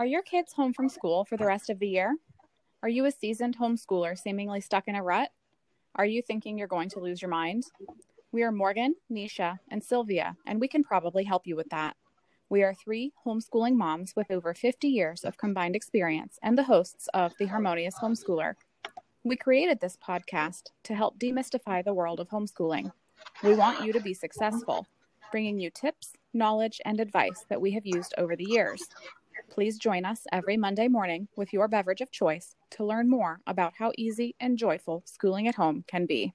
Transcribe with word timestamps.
Are 0.00 0.06
your 0.06 0.22
kids 0.22 0.54
home 0.54 0.72
from 0.72 0.88
school 0.88 1.26
for 1.26 1.36
the 1.36 1.44
rest 1.44 1.68
of 1.68 1.78
the 1.78 1.86
year? 1.86 2.16
Are 2.82 2.88
you 2.88 3.04
a 3.04 3.10
seasoned 3.10 3.58
homeschooler 3.58 4.18
seemingly 4.18 4.62
stuck 4.62 4.88
in 4.88 4.94
a 4.94 5.02
rut? 5.02 5.28
Are 5.94 6.06
you 6.06 6.22
thinking 6.22 6.56
you're 6.56 6.68
going 6.68 6.88
to 6.88 7.00
lose 7.00 7.20
your 7.20 7.28
mind? 7.28 7.64
We 8.32 8.42
are 8.42 8.50
Morgan, 8.50 8.94
Nisha, 9.12 9.58
and 9.70 9.84
Sylvia, 9.84 10.38
and 10.46 10.58
we 10.58 10.68
can 10.68 10.82
probably 10.82 11.24
help 11.24 11.46
you 11.46 11.54
with 11.54 11.68
that. 11.68 11.98
We 12.48 12.62
are 12.62 12.72
three 12.72 13.12
homeschooling 13.26 13.74
moms 13.74 14.14
with 14.16 14.30
over 14.30 14.54
50 14.54 14.88
years 14.88 15.22
of 15.22 15.36
combined 15.36 15.76
experience 15.76 16.38
and 16.42 16.56
the 16.56 16.64
hosts 16.64 17.06
of 17.12 17.34
The 17.38 17.48
Harmonious 17.48 17.96
Homeschooler. 17.96 18.54
We 19.22 19.36
created 19.36 19.80
this 19.80 19.98
podcast 20.02 20.68
to 20.84 20.94
help 20.94 21.18
demystify 21.18 21.84
the 21.84 21.92
world 21.92 22.20
of 22.20 22.30
homeschooling. 22.30 22.90
We 23.44 23.54
want 23.54 23.84
you 23.84 23.92
to 23.92 24.00
be 24.00 24.14
successful, 24.14 24.86
bringing 25.30 25.60
you 25.60 25.68
tips, 25.68 26.14
knowledge, 26.32 26.80
and 26.86 27.00
advice 27.00 27.44
that 27.50 27.60
we 27.60 27.72
have 27.72 27.84
used 27.84 28.14
over 28.16 28.34
the 28.34 28.48
years. 28.48 28.88
Please 29.50 29.78
join 29.78 30.04
us 30.04 30.26
every 30.30 30.56
Monday 30.56 30.86
morning 30.86 31.26
with 31.36 31.52
your 31.52 31.66
beverage 31.66 32.00
of 32.00 32.12
choice 32.12 32.54
to 32.70 32.84
learn 32.84 33.10
more 33.10 33.40
about 33.48 33.72
how 33.76 33.90
easy 33.98 34.36
and 34.38 34.56
joyful 34.56 35.02
schooling 35.06 35.48
at 35.48 35.56
home 35.56 35.84
can 35.88 36.06
be. 36.06 36.32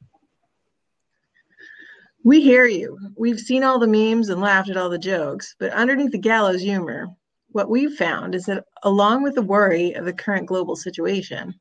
We 2.25 2.41
hear 2.41 2.65
you. 2.65 2.97
We've 3.15 3.39
seen 3.39 3.63
all 3.63 3.79
the 3.79 3.87
memes 3.87 4.27
and 4.27 4.41
laughed 4.41 4.69
at 4.69 4.75
all 4.75 4.89
the 4.89 4.97
jokes, 4.97 5.55
but 5.59 5.71
underneath 5.71 6.11
the 6.11 6.17
gallows 6.17 6.61
humor, 6.61 7.07
what 7.51 7.69
we've 7.69 7.95
found 7.95 8.35
is 8.35 8.45
that 8.45 8.65
along 8.83 9.23
with 9.23 9.35
the 9.35 9.41
worry 9.41 9.93
of 9.93 10.03
the 10.03 10.11
current 10.11 10.47
global 10.47 10.75
situation, 10.75 11.53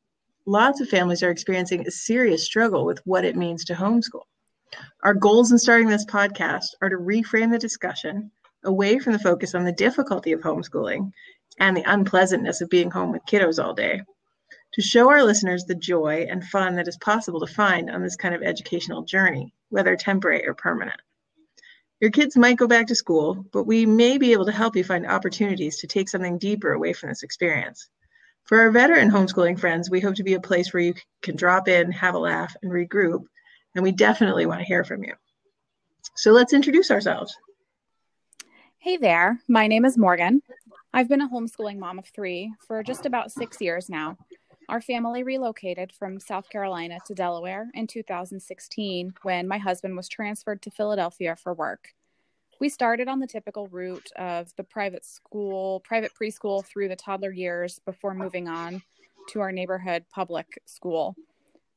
lots 0.47 0.81
of 0.81 0.89
families 0.89 1.23
are 1.23 1.31
experiencing 1.31 1.87
a 1.87 1.91
serious 1.91 2.45
struggle 2.45 2.85
with 2.85 2.99
what 3.05 3.25
it 3.25 3.37
means 3.37 3.65
to 3.67 3.75
homeschool. 3.75 4.25
Our 5.05 5.15
goals 5.15 5.53
in 5.53 5.59
starting 5.59 5.87
this 5.87 6.07
podcast 6.07 6.67
are 6.83 6.89
to 6.89 6.97
reframe 6.97 7.53
the 7.53 7.59
discussion 7.59 8.33
away 8.65 8.99
from 8.99 9.13
the 9.13 9.19
focus 9.19 9.55
on 9.55 9.65
the 9.65 9.73
difficulty 9.73 10.33
of 10.33 10.41
homeschooling 10.41 11.13
and 11.59 11.77
the 11.77 11.91
unpleasantness 11.91 12.61
of 12.61 12.69
being 12.69 12.91
home 12.91 13.13
with 13.13 13.27
kiddos 13.27 13.63
all 13.63 13.75
day, 13.75 14.03
to 14.73 14.83
show 14.83 15.11
our 15.11 15.23
listeners 15.23 15.65
the 15.65 15.75
joy 15.75 16.27
and 16.29 16.45
fun 16.45 16.77
that 16.77 16.89
is 16.89 16.97
possible 16.97 17.41
to 17.41 17.53
find 17.53 17.91
on 17.91 18.03
this 18.03 18.17
kind 18.17 18.35
of 18.35 18.43
educational 18.43 19.03
journey, 19.03 19.53
whether 19.69 19.97
temporary 19.97 20.47
or 20.47 20.55
permanent. 20.55 21.01
Your 22.01 22.11
kids 22.11 22.37
might 22.37 22.59
go 22.59 22.67
back 22.67 22.89
to 22.89 22.95
school, 22.95 23.47
but 23.53 23.65
we 23.65 23.87
may 23.87 24.19
be 24.19 24.33
able 24.33 24.47
to 24.47 24.53
help 24.53 24.77
you 24.77 24.85
find 24.85 25.07
opportunities 25.07 25.79
to 25.79 25.87
take 25.87 26.09
something 26.09 26.39
deeper 26.39 26.73
away 26.73 26.93
from 26.93 27.09
this 27.09 27.23
experience. 27.23 27.89
For 28.45 28.61
our 28.61 28.71
veteran 28.71 29.11
homeschooling 29.11 29.59
friends, 29.59 29.89
we 29.89 30.01
hope 30.01 30.17
to 30.17 30.25
be 30.25 30.35
a 30.35 30.41
place 30.41 30.73
where 30.73 30.83
you 30.83 30.95
can 31.23 31.37
drop 31.37 31.69
in, 31.69 31.93
have 31.93 32.15
a 32.15 32.19
laugh, 32.19 32.55
and 32.63 32.71
regroup, 32.71 33.25
and 33.75 33.83
we 33.83 33.93
definitely 33.93 34.45
want 34.45 34.61
to 34.61 34.67
hear 34.67 34.85
from 34.85 35.03
you. 35.05 35.15
So 36.17 36.33
let's 36.33 36.53
introduce 36.53 36.91
ourselves. 36.91 37.35
Hey 38.79 38.99
there, 38.99 39.41
my 39.49 39.67
name 39.67 39.87
is 39.87 39.97
Morgan. 39.97 40.43
I've 40.97 41.09
been 41.09 41.23
a 41.23 41.29
homeschooling 41.29 41.79
mom 41.79 41.99
of 41.99 42.07
three 42.07 42.55
for 42.69 42.81
just 42.85 43.05
about 43.05 43.33
six 43.33 43.61
years 43.61 43.91
now. 43.91 44.17
Our 44.69 44.81
family 44.81 45.25
relocated 45.25 45.91
from 45.91 46.21
South 46.21 46.49
Carolina 46.49 47.01
to 47.07 47.15
Delaware 47.17 47.69
in 47.75 47.89
2016 47.89 49.13
when 49.23 49.49
my 49.49 49.59
husband 49.59 49.97
was 49.97 50.09
transferred 50.09 50.63
to 50.63 50.71
Philadelphia 50.71 51.35
for 51.35 51.53
work. 51.53 51.89
We 52.61 52.69
started 52.69 53.09
on 53.09 53.19
the 53.19 53.27
typical 53.27 53.67
route 53.67 54.09
of 54.15 54.55
the 54.55 54.63
private 54.63 55.05
school, 55.05 55.81
private 55.81 56.13
preschool 56.15 56.65
through 56.65 56.87
the 56.87 56.95
toddler 56.95 57.33
years 57.33 57.81
before 57.85 58.15
moving 58.15 58.47
on 58.47 58.81
to 59.31 59.41
our 59.41 59.51
neighborhood 59.51 60.05
public 60.15 60.63
school 60.65 61.17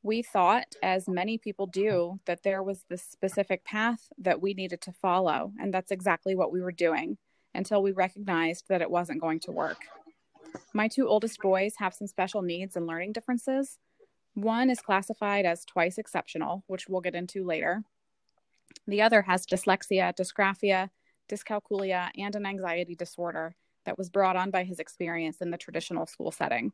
we 0.03 0.21
thought, 0.21 0.73
as 0.81 1.09
many 1.09 1.37
people 1.37 1.67
do, 1.67 2.17
that 2.25 2.43
there 2.43 2.63
was 2.63 2.85
this 2.87 3.03
specific 3.03 3.65
path 3.65 4.07
that 4.17 4.41
we 4.41 4.53
needed 4.53 4.79
to 4.79 4.93
follow. 4.93 5.51
And 5.59 5.73
that's 5.73 5.91
exactly 5.91 6.33
what 6.33 6.51
we 6.51 6.61
were 6.61 6.71
doing 6.71 7.17
until 7.57 7.83
we 7.83 7.91
recognized 7.91 8.65
that 8.69 8.81
it 8.81 8.89
wasn't 8.89 9.19
going 9.19 9.39
to 9.41 9.51
work. 9.51 9.81
My 10.73 10.87
two 10.87 11.07
oldest 11.07 11.39
boys 11.41 11.73
have 11.77 11.93
some 11.93 12.07
special 12.07 12.41
needs 12.41 12.75
and 12.75 12.87
learning 12.87 13.11
differences. 13.11 13.79
One 14.35 14.69
is 14.69 14.79
classified 14.79 15.45
as 15.45 15.65
twice 15.65 15.97
exceptional, 15.97 16.63
which 16.67 16.87
we'll 16.87 17.01
get 17.01 17.15
into 17.15 17.43
later. 17.43 17.83
The 18.85 19.01
other 19.01 19.23
has 19.23 19.45
dyslexia, 19.45 20.15
dysgraphia, 20.15 20.89
dyscalculia, 21.27 22.09
and 22.17 22.35
an 22.35 22.45
anxiety 22.45 22.95
disorder 22.95 23.55
that 23.85 23.97
was 23.97 24.09
brought 24.09 24.35
on 24.35 24.51
by 24.51 24.63
his 24.63 24.79
experience 24.79 25.41
in 25.41 25.49
the 25.49 25.57
traditional 25.57 26.05
school 26.05 26.31
setting. 26.31 26.71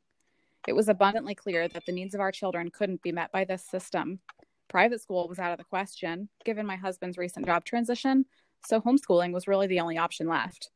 It 0.68 0.74
was 0.74 0.90
abundantly 0.90 1.36
clear 1.36 1.68
that 1.68 1.86
the 1.86 1.92
needs 1.92 2.14
of 2.14 2.22
our 2.22 2.32
children 2.32 2.70
couldn't 2.70 3.02
be 3.02 3.12
met 3.12 3.32
by 3.32 3.46
this 3.46 3.64
system. 3.64 4.20
Private 4.70 5.02
school 5.02 5.28
was 5.28 5.40
out 5.40 5.52
of 5.52 5.58
the 5.58 5.64
question, 5.64 6.30
given 6.46 6.66
my 6.66 6.76
husband's 6.76 7.18
recent 7.18 7.46
job 7.46 7.66
transition, 7.66 8.26
so 8.66 8.80
homeschooling 8.80 9.34
was 9.34 9.48
really 9.48 9.68
the 9.68 9.80
only 9.80 9.98
option 9.98 10.28
left. 10.28 10.70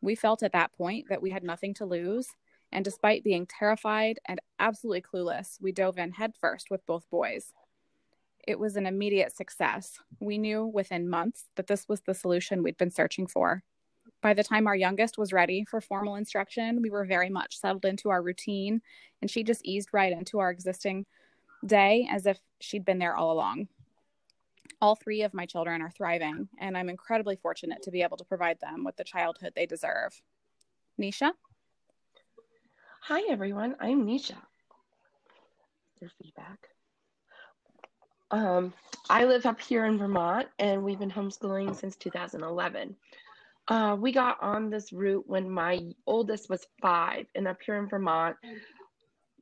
We 0.00 0.14
felt 0.14 0.42
at 0.42 0.52
that 0.52 0.72
point 0.72 1.06
that 1.08 1.22
we 1.22 1.30
had 1.30 1.44
nothing 1.44 1.74
to 1.74 1.86
lose, 1.86 2.28
and 2.72 2.84
despite 2.84 3.24
being 3.24 3.46
terrified 3.46 4.18
and 4.26 4.40
absolutely 4.58 5.02
clueless, 5.02 5.60
we 5.60 5.72
dove 5.72 5.98
in 5.98 6.12
headfirst 6.12 6.70
with 6.70 6.86
both 6.86 7.08
boys. 7.10 7.52
It 8.46 8.58
was 8.58 8.76
an 8.76 8.86
immediate 8.86 9.36
success. 9.36 9.98
We 10.18 10.38
knew 10.38 10.64
within 10.64 11.10
months 11.10 11.44
that 11.56 11.66
this 11.66 11.88
was 11.88 12.00
the 12.00 12.14
solution 12.14 12.62
we'd 12.62 12.78
been 12.78 12.90
searching 12.90 13.26
for. 13.26 13.62
By 14.22 14.34
the 14.34 14.44
time 14.44 14.66
our 14.66 14.76
youngest 14.76 15.18
was 15.18 15.32
ready 15.32 15.64
for 15.64 15.80
formal 15.80 16.16
instruction, 16.16 16.80
we 16.82 16.90
were 16.90 17.04
very 17.04 17.30
much 17.30 17.58
settled 17.58 17.84
into 17.84 18.08
our 18.10 18.22
routine, 18.22 18.80
and 19.20 19.30
she 19.30 19.42
just 19.42 19.64
eased 19.64 19.90
right 19.92 20.12
into 20.12 20.38
our 20.38 20.50
existing 20.50 21.06
day 21.64 22.08
as 22.10 22.26
if 22.26 22.38
she'd 22.60 22.84
been 22.84 22.98
there 22.98 23.16
all 23.16 23.32
along. 23.32 23.68
All 24.82 24.94
three 24.94 25.22
of 25.22 25.34
my 25.34 25.44
children 25.44 25.82
are 25.82 25.90
thriving, 25.90 26.48
and 26.58 26.76
I'm 26.76 26.88
incredibly 26.88 27.36
fortunate 27.36 27.82
to 27.82 27.90
be 27.90 28.02
able 28.02 28.16
to 28.16 28.24
provide 28.24 28.58
them 28.60 28.82
with 28.82 28.96
the 28.96 29.04
childhood 29.04 29.52
they 29.54 29.66
deserve. 29.66 30.20
Nisha? 30.98 31.32
Hi, 33.02 33.20
everyone. 33.30 33.76
I'm 33.78 34.06
Nisha. 34.06 34.36
Your 36.00 36.10
feedback. 36.22 36.68
Um, 38.30 38.72
I 39.10 39.24
live 39.24 39.44
up 39.44 39.60
here 39.60 39.84
in 39.84 39.98
Vermont, 39.98 40.48
and 40.58 40.82
we've 40.82 40.98
been 40.98 41.10
homeschooling 41.10 41.76
since 41.76 41.96
2011. 41.96 42.96
Uh, 43.68 43.96
we 44.00 44.12
got 44.12 44.42
on 44.42 44.70
this 44.70 44.94
route 44.94 45.24
when 45.26 45.50
my 45.50 45.80
oldest 46.06 46.48
was 46.48 46.66
five, 46.80 47.26
and 47.34 47.46
up 47.46 47.58
here 47.64 47.76
in 47.76 47.86
Vermont, 47.86 48.36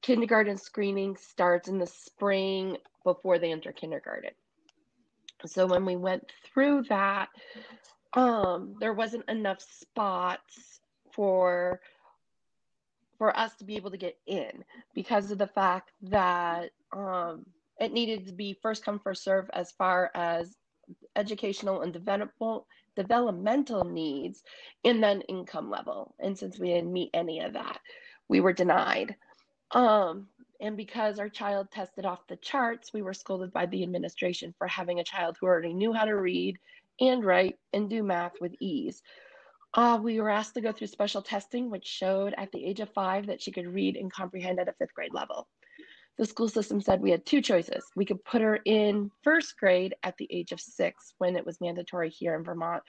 kindergarten 0.03 0.59
screening 0.59 1.17
starts 1.17 1.69
in 1.69 1.79
the 1.79 1.87
spring 1.87 2.77
before 3.05 3.39
they 3.39 3.53
enter 3.53 3.71
kindergarten. 3.71 4.31
So 5.47 5.67
when 5.67 5.85
we 5.85 5.97
went 5.97 6.31
through 6.45 6.85
that, 6.89 7.29
um, 8.15 8.75
there 8.81 8.93
wasn't 8.93 9.29
enough 9.29 9.61
spots 9.61 10.81
for 11.13 11.81
for 13.19 13.37
us 13.37 13.55
to 13.57 13.65
be 13.65 13.75
able 13.75 13.91
to 13.91 13.97
get 13.97 14.17
in 14.27 14.65
because 14.95 15.33
of 15.33 15.39
the 15.39 15.47
fact 15.49 15.91
that 16.03 16.71
um, 16.93 17.45
it 17.81 17.93
needed 17.93 18.27
to 18.27 18.33
be 18.33 18.57
first 18.63 18.85
come 18.85 19.01
first 19.01 19.25
serve 19.25 19.51
as 19.53 19.73
far 19.73 20.13
as 20.15 20.55
educational 21.17 21.83
and 21.83 21.93
developmental 21.93 22.67
developmental 22.97 23.85
needs 23.85 24.43
and 24.85 25.03
then 25.03 25.21
income 25.23 25.71
level. 25.71 26.15
And 26.19 26.37
since 26.37 26.59
we 26.59 26.69
didn't 26.69 26.93
meet 26.93 27.11
any 27.15 27.41
of 27.41 27.53
that, 27.53 27.79
we 28.29 28.41
were 28.41 28.53
denied. 28.53 29.15
Um, 29.71 30.27
and 30.61 30.77
because 30.77 31.19
our 31.19 31.29
child 31.29 31.71
tested 31.71 32.05
off 32.05 32.27
the 32.27 32.37
charts, 32.37 32.93
we 32.93 33.03
were 33.03 33.15
scolded 33.15 33.53
by 33.53 33.67
the 33.67 33.83
administration 33.83 34.55
for 34.59 34.67
having 34.67 35.01
a 35.01 35.05
child 35.05 35.37
who 35.41 35.47
already 35.47 35.73
knew 35.73 35.93
how 35.93 36.05
to 36.05 36.17
read 36.17 36.59
and 37.01 37.25
write 37.25 37.57
and 37.73 37.89
do 37.89 38.03
math 38.03 38.35
with 38.41 38.55
ease. 38.61 39.03
Uh, 39.75 39.99
we 40.03 40.21
were 40.21 40.31
asked 40.31 40.55
to 40.55 40.61
go 40.61 40.73
through 40.73 40.87
special 40.87 41.23
testing, 41.23 41.71
which 41.71 41.87
showed 41.87 42.35
at 42.39 42.51
the 42.53 42.65
age 42.65 42.81
of 42.81 42.93
five 42.95 43.27
that 43.27 43.41
she 43.41 43.53
could 43.53 43.67
read 43.67 43.97
and 43.97 44.13
comprehend 44.13 44.59
at 44.59 44.69
a 44.69 44.73
fifth 44.73 44.95
grade 44.95 45.13
level 45.13 45.47
the 46.19 46.27
school 46.27 46.49
system 46.49 46.81
said 46.81 47.01
we 47.01 47.13
had 47.13 47.25
two 47.25 47.41
choices. 47.41 47.85
We 47.95 48.05
could 48.05 48.23
put 48.25 48.43
her 48.43 48.59
in 48.65 49.11
first 49.23 49.57
grade 49.57 49.95
at 50.03 50.17
the 50.19 50.27
age 50.31 50.53
of 50.53 50.61
six 50.61 51.15
when 51.19 51.37
it 51.37 51.47
was 51.47 51.61
mandatory 51.61 52.11
here 52.11 52.35
in 52.35 52.43
Vermont, 52.43 52.83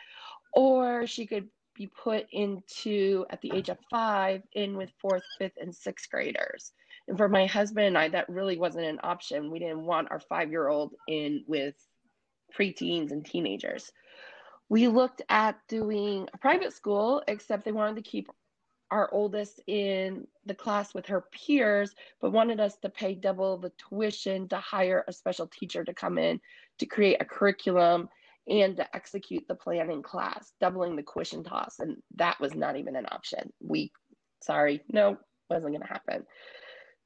or 0.54 1.06
she 1.06 1.28
could 1.28 1.48
be 1.76 1.88
put 1.88 2.26
into 2.32 3.26
at 3.30 3.40
the 3.42 3.52
age 3.54 3.70
of 3.70 3.78
five 3.90 4.42
in 4.54 4.76
with 4.76 4.90
fourth, 5.00 5.24
fifth, 5.38 5.58
and 5.62 5.74
sixth 5.74 6.10
graders. 6.10 6.74
And 7.10 7.18
for 7.18 7.28
my 7.28 7.48
husband 7.48 7.88
and 7.88 7.98
I, 7.98 8.08
that 8.10 8.30
really 8.30 8.58
wasn't 8.58 8.86
an 8.86 9.00
option. 9.04 9.52
We 9.52 9.60
didn't 9.60 9.84
want 9.84 10.12
our 10.12 10.20
five 10.20 10.52
year 10.52 10.68
old 10.68 10.94
in 11.08 11.44
with 11.48 11.76
preteens 12.58 13.12
and 13.12 13.26
teenagers. 13.26 13.92
We 14.70 14.88
looked 14.88 15.24
at 15.28 15.58
doing 15.68 16.30
a 16.32 16.38
private 16.38 16.72
school, 16.72 17.24
except 17.28 17.66
they 17.66 17.72
wanted 17.72 17.96
to 17.96 18.10
keep 18.10 18.30
our 18.92 19.12
oldest 19.12 19.60
in 19.66 20.28
the 20.46 20.54
class 20.54 20.94
with 20.94 21.08
her 21.08 21.26
peers, 21.32 21.96
but 22.22 22.32
wanted 22.32 22.60
us 22.60 22.78
to 22.78 22.90
pay 22.90 23.16
double 23.16 23.58
the 23.58 23.72
tuition 23.90 24.48
to 24.50 24.58
hire 24.58 25.04
a 25.08 25.14
special 25.14 25.48
teacher 25.48 25.84
to 25.84 25.94
come 25.94 26.18
in 26.20 26.40
to 26.78 26.86
create 26.86 27.18
a 27.20 27.26
curriculum 27.26 28.08
and 28.48 28.78
to 28.78 28.96
execute 28.96 29.48
the 29.48 29.56
plan 29.56 29.92
in 29.92 30.02
class, 30.02 30.54
doubling 30.60 30.96
the 30.96 31.04
tuition 31.04 31.44
toss. 31.44 31.80
And 31.80 31.98
that 32.16 32.40
was 32.40 32.54
not 32.54 32.78
even 32.78 32.96
an 32.96 33.08
option. 33.12 33.52
We, 33.60 33.92
sorry, 34.42 34.82
no, 34.92 35.18
wasn't 35.50 35.72
going 35.72 35.82
to 35.82 35.88
happen. 35.88 36.26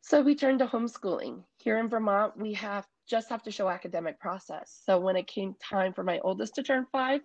So 0.06 0.22
we 0.22 0.36
turned 0.36 0.60
to 0.60 0.68
homeschooling. 0.68 1.46
Here 1.60 1.80
in 1.80 1.88
Vermont, 1.88 2.36
we 2.36 2.52
have 2.56 2.86
just 3.10 3.30
have 3.30 3.42
to 3.44 3.52
show 3.52 3.70
academic 3.70 4.20
process. 4.20 4.82
So 4.86 5.00
when 5.00 5.16
it 5.16 5.28
came 5.28 5.56
time 5.64 5.94
for 5.94 6.04
my 6.04 6.20
oldest 6.20 6.56
to 6.56 6.64
turn 6.64 6.86
five, 6.92 7.22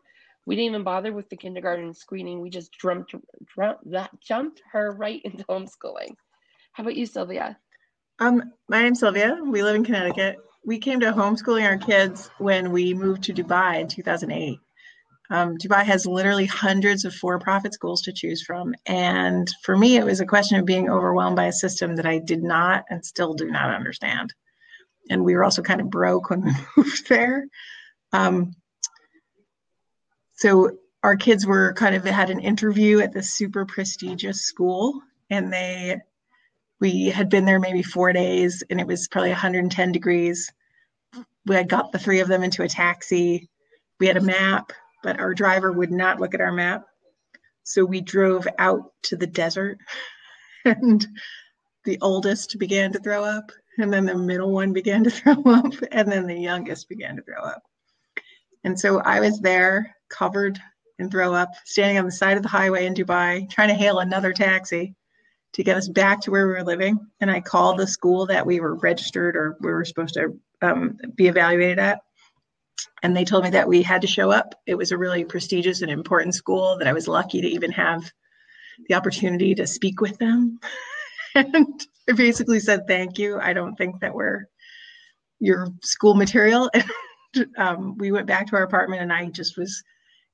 We 0.47 0.55
didn't 0.55 0.71
even 0.71 0.85
bother 0.85 1.13
with 1.13 1.29
the 1.29 1.37
kindergarten 1.37 1.93
screening. 1.93 2.41
We 2.41 2.51
just 2.51 2.73
jumped, 2.73 3.15
jumped 3.57 3.91
that 3.91 4.11
jumped 4.21 4.63
her 4.73 4.93
right 4.93 5.21
into 5.25 5.45
homeschooling. 5.45 6.15
How 6.73 6.85
about 6.85 6.95
you, 6.95 7.05
Sylvia? 7.05 7.59
Um, 8.21 8.45
my 8.69 8.85
name's 8.85 9.01
Sylvia. 9.01 9.39
We 9.45 9.65
live 9.65 9.75
in 9.75 9.85
Connecticut. 9.85 10.37
We 10.65 10.79
came 10.79 11.01
to 11.01 11.13
homeschooling 11.13 11.67
our 11.67 11.79
kids 11.79 12.31
when 12.39 12.71
we 12.71 12.95
moved 12.95 13.25
to 13.25 13.35
Dubai 13.35 13.81
in 13.81 13.89
2008. 13.89 14.61
Um, 15.31 15.59
Dubai 15.59 15.83
has 15.85 16.07
literally 16.07 16.47
hundreds 16.47 17.05
of 17.05 17.15
for-profit 17.15 17.75
schools 17.75 18.03
to 18.03 18.13
choose 18.13 18.43
from, 18.43 18.75
and 18.87 19.51
for 19.63 19.77
me, 19.77 19.97
it 19.97 20.05
was 20.05 20.21
a 20.21 20.27
question 20.27 20.59
of 20.59 20.65
being 20.65 20.89
overwhelmed 20.89 21.37
by 21.37 21.47
a 21.47 21.53
system 21.53 21.97
that 21.97 22.07
I 22.07 22.19
did 22.19 22.43
not 22.43 22.85
and 22.89 23.05
still 23.05 23.35
do 23.35 23.51
not 23.51 23.75
understand. 23.75 24.33
And 25.11 25.25
we 25.25 25.35
were 25.35 25.45
also 25.45 25.63
kind 25.63 25.81
of 25.81 25.91
broke 25.91 26.31
when 26.31 26.45
we 26.45 26.53
moved 26.77 27.09
there. 27.09 27.47
Um, 28.13 28.55
so 30.35 30.79
our 31.03 31.17
kids 31.17 31.47
were 31.47 31.75
kind 31.75 31.95
of 31.95 32.05
had 32.05 32.31
an 32.31 32.41
interview 32.41 33.01
at 33.01 33.13
this 33.13 33.31
super 33.31 33.67
prestigious 33.67 34.41
school, 34.41 35.03
and 35.31 35.53
they 35.53 36.01
we 36.81 37.07
had 37.07 37.29
been 37.29 37.45
there 37.45 37.59
maybe 37.59 37.83
four 37.83 38.13
days, 38.13 38.63
and 38.71 38.81
it 38.81 38.87
was 38.87 39.09
probably 39.09 39.31
110 39.31 39.93
degrees. 39.93 40.51
We 41.45 41.57
had 41.57 41.69
got 41.69 41.93
the 41.93 41.99
three 41.99 42.21
of 42.21 42.29
them 42.29 42.45
into 42.45 42.63
a 42.63 42.69
taxi. 42.69 43.49
We 43.99 44.07
had 44.07 44.17
a 44.17 44.23
map 44.23 44.73
but 45.03 45.21
our 45.21 45.35
driver 45.35 45.73
would 45.73 45.91
not 45.91 46.21
look 46.21 46.35
at 46.35 46.41
our 46.41 46.53
map. 46.53 46.87
So 47.63 47.85
we 47.85 48.01
drove 48.01 48.47
out 48.59 48.93
to 49.05 49.17
the 49.17 49.27
desert 49.27 49.79
and 50.65 51.07
the 51.85 51.99
oldest 52.01 52.59
began 52.59 52.93
to 52.93 52.99
throw 52.99 53.25
up 53.25 53.53
and 53.79 53.93
then 53.93 54.07
the 54.07 54.15
middle 54.15 54.53
one 54.53 54.73
began 54.73 55.05
to 55.05 55.11
throw 55.11 55.43
up 55.47 55.73
and 55.93 56.11
then 56.11 56.27
the 56.27 56.39
youngest 56.39 56.89
began 56.89 57.17
to 57.17 57.23
throw 57.23 57.43
up. 57.43 57.63
And 58.65 58.79
so 58.79 59.01
I 59.01 59.21
was 59.21 59.41
there 59.41 59.95
covered 60.09 60.59
in 60.99 61.11
throw 61.11 61.33
up, 61.33 61.51
standing 61.65 61.99
on 61.99 62.05
the 62.05 62.13
side 62.13 62.37
of 62.37 62.43
the 62.43 62.49
highway 62.49 62.87
in 62.87 62.95
Dubai, 62.95 63.49
trying 63.49 63.69
to 63.69 63.75
hail 63.75 64.01
another 64.01 64.33
taxi 64.33 64.95
to 65.53 65.63
get 65.63 65.77
us 65.77 65.89
back 65.89 66.21
to 66.23 66.31
where 66.31 66.47
we 66.47 66.55
were 66.55 66.65
living. 66.65 66.99
And 67.21 67.31
I 67.31 67.41
called 67.41 67.79
the 67.79 67.87
school 67.87 68.27
that 68.27 68.45
we 68.45 68.61
were 68.61 68.75
registered 68.75 69.37
or 69.37 69.57
we 69.61 69.73
were 69.73 69.85
supposed 69.85 70.15
to 70.15 70.39
um, 70.61 70.99
be 71.15 71.29
evaluated 71.29 71.79
at 71.79 72.01
and 73.03 73.17
they 73.17 73.25
told 73.25 73.45
me 73.45 73.51
that 73.51 73.69
we 73.69 73.83
had 73.83 74.01
to 74.03 74.07
show 74.07 74.31
up. 74.31 74.55
It 74.67 74.75
was 74.75 74.93
a 74.93 74.99
really 74.99 75.25
prestigious 75.25 75.83
and 75.83 75.91
important 75.91 76.35
school 76.35 76.77
that 76.79 76.89
I 76.89 76.93
was 76.93 77.09
lucky 77.09 77.41
to 77.41 77.49
even 77.49 77.71
have 77.73 78.11
the 78.89 78.95
opportunity 78.95 79.55
to 79.55 79.67
speak 79.67 80.01
with 80.01 80.19
them. 80.19 80.59
and 81.35 81.87
I 82.09 82.13
basically 82.13 82.61
said, 82.61 82.87
thank 82.87 83.19
you. 83.19 83.39
I 83.39 83.53
don't 83.53 83.77
think 83.77 84.01
that 84.01 84.15
we're 84.15 84.47
your 85.41 85.69
school 85.83 86.15
material. 86.15 86.71
And 87.35 87.59
um, 87.59 87.99
we 87.99 88.11
went 88.11 88.27
back 88.27 88.47
to 88.47 88.57
our 88.57 88.63
apartment 88.63 89.03
and 89.03 89.13
I 89.13 89.27
just 89.27 89.59
was 89.59 89.83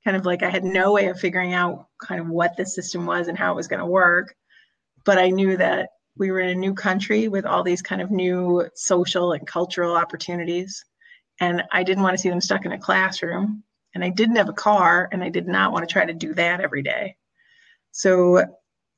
kind 0.05 0.15
of 0.15 0.25
like, 0.25 0.43
I 0.43 0.49
had 0.49 0.63
no 0.63 0.93
way 0.93 1.07
of 1.07 1.19
figuring 1.19 1.53
out 1.53 1.87
kind 2.01 2.21
of 2.21 2.29
what 2.29 2.55
the 2.55 2.65
system 2.65 3.05
was 3.05 3.27
and 3.27 3.37
how 3.37 3.51
it 3.51 3.57
was 3.57 3.67
going 3.67 3.81
to 3.81 3.85
work. 3.85 4.33
But 5.03 5.17
I 5.17 5.29
knew 5.29 5.57
that 5.57 5.89
we 6.15 6.31
were 6.31 6.39
in 6.39 6.51
a 6.51 6.55
new 6.55 6.73
country 6.73 7.27
with 7.27 7.45
all 7.45 7.63
these 7.63 7.81
kind 7.81 8.01
of 8.01 8.11
new 8.11 8.65
social 8.75 9.33
and 9.33 9.45
cultural 9.45 9.97
opportunities 9.97 10.85
and 11.39 11.63
I 11.71 11.83
didn't 11.83 12.03
want 12.03 12.15
to 12.15 12.21
see 12.21 12.29
them 12.29 12.41
stuck 12.41 12.65
in 12.65 12.71
a 12.71 12.79
classroom. 12.79 13.63
And 13.93 14.03
I 14.03 14.09
didn't 14.09 14.35
have 14.35 14.49
a 14.49 14.53
car, 14.53 15.07
and 15.11 15.23
I 15.23 15.29
did 15.29 15.47
not 15.47 15.71
want 15.71 15.87
to 15.87 15.91
try 15.91 16.05
to 16.05 16.13
do 16.13 16.33
that 16.33 16.59
every 16.59 16.83
day. 16.83 17.15
So 17.91 18.43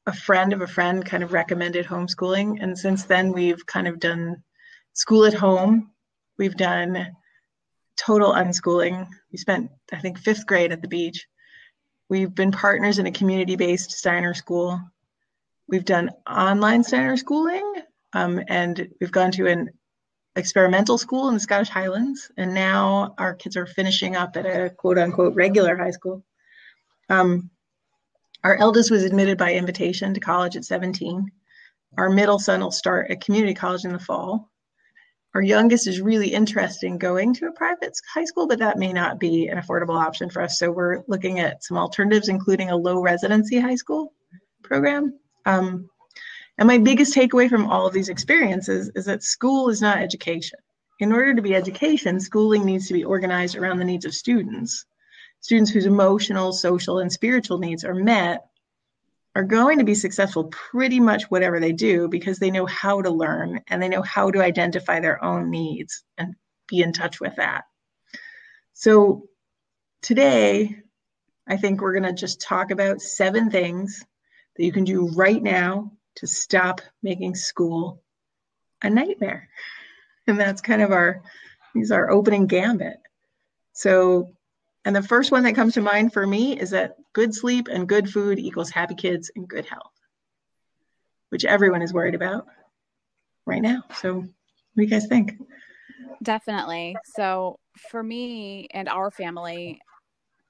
a 0.07 0.13
friend 0.13 0.53
of 0.53 0.61
a 0.61 0.67
friend 0.67 1.05
kind 1.05 1.21
of 1.21 1.33
recommended 1.33 1.85
homeschooling. 1.85 2.63
And 2.63 2.77
since 2.77 3.03
then, 3.03 3.31
we've 3.31 3.63
kind 3.65 3.87
of 3.87 3.99
done 3.99 4.41
school 4.93 5.25
at 5.25 5.33
home. 5.35 5.91
We've 6.39 6.55
done 6.55 7.15
total 7.95 8.33
unschooling. 8.33 9.07
We 9.31 9.37
spent, 9.37 9.69
I 9.91 9.99
think, 9.99 10.17
fifth 10.17 10.47
grade 10.47 10.71
at 10.71 10.81
the 10.81 10.87
beach. 10.87 11.27
We've 12.09 12.33
been 12.33 12.51
partners 12.51 12.99
in 12.99 13.05
a 13.05 13.11
community 13.11 13.55
based 13.55 13.91
Steiner 13.91 14.33
school. 14.33 14.79
We've 15.67 15.85
done 15.85 16.11
online 16.27 16.83
Steiner 16.83 17.17
schooling, 17.17 17.73
um, 18.13 18.41
and 18.47 18.87
we've 19.01 19.11
gone 19.11 19.31
to 19.33 19.47
an 19.47 19.69
experimental 20.37 20.97
school 20.97 21.27
in 21.27 21.33
the 21.33 21.39
Scottish 21.39 21.69
Highlands, 21.69 22.31
and 22.37 22.53
now 22.53 23.15
our 23.17 23.33
kids 23.33 23.57
are 23.57 23.65
finishing 23.65 24.15
up 24.15 24.37
at 24.37 24.45
a 24.45 24.69
quote 24.69 24.97
unquote 24.97 25.35
regular 25.35 25.75
high 25.75 25.91
school. 25.91 26.23
Um, 27.09 27.49
our 28.43 28.55
eldest 28.55 28.91
was 28.91 29.03
admitted 29.03 29.37
by 29.37 29.53
invitation 29.53 30.13
to 30.13 30.19
college 30.19 30.55
at 30.55 30.65
17. 30.65 31.25
Our 31.97 32.09
middle 32.09 32.39
son 32.39 32.61
will 32.61 32.71
start 32.71 33.09
at 33.09 33.21
community 33.21 33.53
college 33.53 33.83
in 33.83 33.91
the 33.91 33.99
fall. 33.99 34.49
Our 35.33 35.41
youngest 35.41 35.87
is 35.87 36.01
really 36.01 36.29
interested 36.29 36.87
in 36.87 36.97
going 36.97 37.33
to 37.35 37.47
a 37.47 37.51
private 37.51 37.95
high 38.13 38.25
school, 38.25 38.47
but 38.47 38.59
that 38.59 38.77
may 38.77 38.93
not 38.93 39.19
be 39.19 39.47
an 39.47 39.57
affordable 39.57 39.99
option 39.99 40.29
for 40.29 40.41
us. 40.41 40.57
So 40.57 40.71
we're 40.71 41.03
looking 41.07 41.39
at 41.39 41.63
some 41.63 41.77
alternatives, 41.77 42.29
including 42.29 42.69
a 42.69 42.75
low 42.75 43.01
residency 43.01 43.59
high 43.59 43.75
school 43.75 44.13
program. 44.63 45.19
Um, 45.45 45.89
and 46.57 46.67
my 46.67 46.77
biggest 46.77 47.13
takeaway 47.13 47.49
from 47.49 47.67
all 47.67 47.85
of 47.85 47.93
these 47.93 48.09
experiences 48.09 48.89
is 48.95 49.05
that 49.05 49.23
school 49.23 49.69
is 49.69 49.81
not 49.81 49.99
education. 49.99 50.59
In 50.99 51.11
order 51.11 51.35
to 51.35 51.41
be 51.41 51.53
education, 51.53 52.19
schooling 52.19 52.65
needs 52.65 52.87
to 52.87 52.93
be 52.93 53.03
organized 53.03 53.55
around 53.55 53.77
the 53.77 53.85
needs 53.85 54.05
of 54.05 54.15
students. 54.15 54.85
Students 55.41 55.69
whose 55.69 55.85
emotional, 55.85 56.51
social, 56.51 56.99
and 56.99 57.11
spiritual 57.11 57.59
needs 57.59 57.83
are 57.83 57.93
met 57.93 58.47
are 59.35 59.43
going 59.43 59.77
to 59.77 59.83
be 59.83 59.93
successful 59.93 60.45
pretty 60.45 60.99
much 60.99 61.25
whatever 61.25 61.59
they 61.59 61.71
do 61.71 62.07
because 62.07 62.39
they 62.39 62.49
know 62.49 62.65
how 62.65 63.03
to 63.03 63.11
learn 63.11 63.61
and 63.67 63.81
they 63.81 63.87
know 63.87 64.01
how 64.01 64.31
to 64.31 64.41
identify 64.41 64.99
their 64.99 65.23
own 65.23 65.51
needs 65.51 66.03
and 66.17 66.33
be 66.67 66.81
in 66.81 66.91
touch 66.91 67.19
with 67.19 67.35
that. 67.35 67.65
So 68.73 69.27
today, 70.01 70.75
I 71.47 71.57
think 71.57 71.81
we're 71.81 71.93
going 71.93 72.03
to 72.03 72.13
just 72.13 72.41
talk 72.41 72.71
about 72.71 72.99
seven 72.99 73.51
things 73.51 74.03
that 74.55 74.65
you 74.65 74.71
can 74.71 74.85
do 74.85 75.09
right 75.09 75.41
now 75.41 75.91
to 76.17 76.27
stop 76.27 76.81
making 77.03 77.35
school 77.35 78.01
a 78.83 78.89
nightmare. 78.89 79.49
And 80.27 80.39
that's 80.39 80.61
kind 80.61 80.81
of 80.81 80.91
our 80.91 81.21
these 81.73 81.91
our 81.91 82.09
opening 82.09 82.47
gambit. 82.47 82.97
So 83.73 84.31
and 84.85 84.95
the 84.95 85.03
first 85.03 85.31
one 85.31 85.43
that 85.43 85.53
comes 85.53 85.73
to 85.73 85.81
mind 85.81 86.13
for 86.13 86.25
me 86.25 86.57
is 86.57 86.69
that 86.69 86.95
good 87.13 87.35
sleep 87.35 87.67
and 87.67 87.89
good 87.89 88.09
food 88.09 88.39
equals 88.39 88.69
happy 88.69 88.95
kids 88.95 89.29
and 89.35 89.47
good 89.47 89.65
health, 89.65 89.91
which 91.29 91.45
everyone 91.45 91.81
is 91.81 91.93
worried 91.93 92.15
about 92.15 92.47
right 93.45 93.61
now. 93.61 93.83
So, 93.99 94.15
what 94.15 94.25
do 94.77 94.83
you 94.83 94.87
guys 94.87 95.07
think? 95.07 95.37
Definitely. 96.23 96.95
So, 97.15 97.59
for 97.89 98.01
me 98.01 98.67
and 98.71 98.87
our 98.87 99.11
family, 99.11 99.79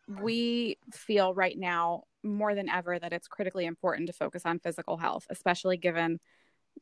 we 0.08 0.78
feel 0.92 1.34
right 1.34 1.58
now 1.58 2.04
more 2.24 2.56
than 2.56 2.70
ever 2.70 2.98
that 2.98 3.14
it's 3.14 3.28
critically 3.28 3.66
important 3.66 4.08
to 4.08 4.14
focus 4.14 4.44
on 4.46 4.60
physical 4.60 4.98
health, 4.98 5.26
especially 5.30 5.78
given 5.78 6.20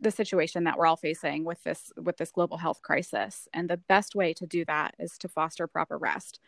the 0.02 0.12
situation 0.12 0.66
that 0.66 0.78
we're 0.78 0.88
all 0.88 0.98
facing 0.98 1.46
with 1.46 1.64
this 1.64 1.92
with 1.98 2.18
this 2.18 2.32
global 2.32 2.58
health 2.58 2.82
crisis. 2.82 3.48
And 3.54 3.70
the 3.70 3.78
best 3.78 4.16
way 4.16 4.34
to 4.34 4.46
do 4.46 4.66
that 4.66 4.96
is 5.00 5.18
to 5.20 5.30
foster 5.30 5.68
proper 5.68 5.98
rest. 5.98 6.40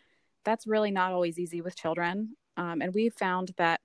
That's 0.44 0.68
really 0.68 0.92
not 0.92 1.12
always 1.12 1.40
easy 1.40 1.62
with 1.62 1.76
children, 1.76 2.36
um, 2.58 2.82
and 2.82 2.94
we've 2.94 3.14
found 3.14 3.52
that 3.58 3.82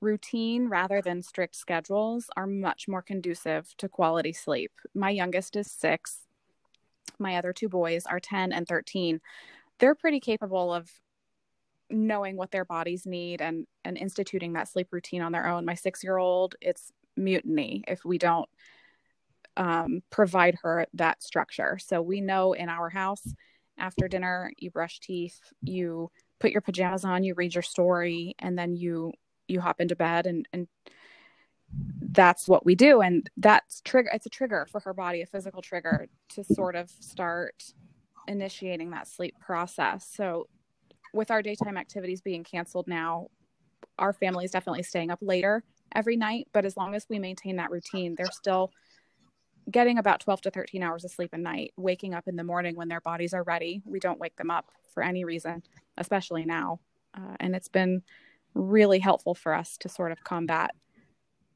routine 0.00 0.68
rather 0.68 1.00
than 1.00 1.22
strict 1.22 1.56
schedules 1.56 2.26
are 2.36 2.46
much 2.46 2.86
more 2.86 3.02
conducive 3.02 3.74
to 3.78 3.88
quality 3.88 4.32
sleep. 4.32 4.72
My 4.94 5.10
youngest 5.10 5.56
is 5.56 5.70
six. 5.70 6.26
My 7.18 7.36
other 7.36 7.52
two 7.52 7.68
boys 7.68 8.04
are 8.06 8.20
10 8.20 8.52
and 8.52 8.66
13. 8.66 9.20
They're 9.78 9.94
pretty 9.94 10.20
capable 10.20 10.72
of 10.74 10.90
knowing 11.90 12.36
what 12.36 12.50
their 12.50 12.64
bodies 12.64 13.06
need 13.06 13.40
and 13.40 13.66
and 13.84 13.96
instituting 13.96 14.54
that 14.54 14.68
sleep 14.68 14.88
routine 14.90 15.22
on 15.22 15.32
their 15.32 15.46
own. 15.46 15.64
My 15.64 15.74
six 15.74 16.02
year 16.02 16.16
old 16.16 16.54
it's 16.60 16.92
mutiny 17.16 17.84
if 17.86 18.04
we 18.04 18.18
don't 18.18 18.48
um, 19.56 20.02
provide 20.10 20.56
her 20.62 20.86
that 20.94 21.22
structure. 21.22 21.78
So 21.78 22.02
we 22.02 22.20
know 22.20 22.54
in 22.54 22.68
our 22.68 22.88
house 22.88 23.34
after 23.78 24.08
dinner 24.08 24.52
you 24.58 24.70
brush 24.70 25.00
teeth 25.00 25.38
you 25.60 26.10
put 26.38 26.52
your 26.52 26.60
pajamas 26.60 27.04
on 27.04 27.24
you 27.24 27.34
read 27.34 27.54
your 27.54 27.62
story 27.62 28.34
and 28.38 28.56
then 28.56 28.76
you 28.76 29.12
you 29.48 29.60
hop 29.60 29.80
into 29.80 29.96
bed 29.96 30.26
and 30.26 30.46
and 30.52 30.68
that's 32.00 32.48
what 32.48 32.64
we 32.64 32.74
do. 32.74 33.00
And 33.00 33.28
that's 33.36 33.80
trigger 33.82 34.10
it's 34.12 34.26
a 34.26 34.30
trigger 34.30 34.66
for 34.70 34.80
her 34.80 34.94
body 34.94 35.22
a 35.22 35.26
physical 35.26 35.62
trigger 35.62 36.06
to 36.30 36.44
sort 36.44 36.76
of 36.76 36.90
start 36.90 37.64
initiating 38.26 38.90
that 38.90 39.08
sleep 39.08 39.34
process. 39.40 40.08
So 40.14 40.48
with 41.14 41.30
our 41.30 41.42
daytime 41.42 41.76
activities 41.76 42.20
being 42.20 42.44
canceled 42.44 42.88
now, 42.88 43.28
our 43.98 44.12
family 44.12 44.44
is 44.44 44.50
definitely 44.50 44.82
staying 44.82 45.10
up 45.10 45.20
later 45.22 45.62
every 45.94 46.16
night. 46.16 46.48
But 46.52 46.64
as 46.64 46.76
long 46.76 46.94
as 46.94 47.06
we 47.08 47.18
maintain 47.18 47.56
that 47.56 47.70
routine, 47.70 48.14
they're 48.16 48.26
still 48.26 48.72
getting 49.70 49.98
about 49.98 50.20
12 50.20 50.42
to 50.42 50.50
13 50.50 50.82
hours 50.82 51.04
of 51.04 51.10
sleep 51.10 51.30
a 51.32 51.38
night, 51.38 51.72
waking 51.76 52.14
up 52.14 52.28
in 52.28 52.36
the 52.36 52.44
morning 52.44 52.76
when 52.76 52.88
their 52.88 53.00
bodies 53.00 53.32
are 53.32 53.44
ready. 53.44 53.82
We 53.86 54.00
don't 54.00 54.18
wake 54.18 54.36
them 54.36 54.50
up 54.50 54.70
for 54.92 55.02
any 55.02 55.24
reason, 55.24 55.62
especially 55.96 56.44
now. 56.44 56.80
Uh, 57.16 57.36
and 57.40 57.54
it's 57.54 57.68
been 57.68 58.02
really 58.54 58.98
helpful 58.98 59.34
for 59.34 59.54
us 59.54 59.76
to 59.78 59.88
sort 59.88 60.12
of 60.12 60.22
combat 60.24 60.72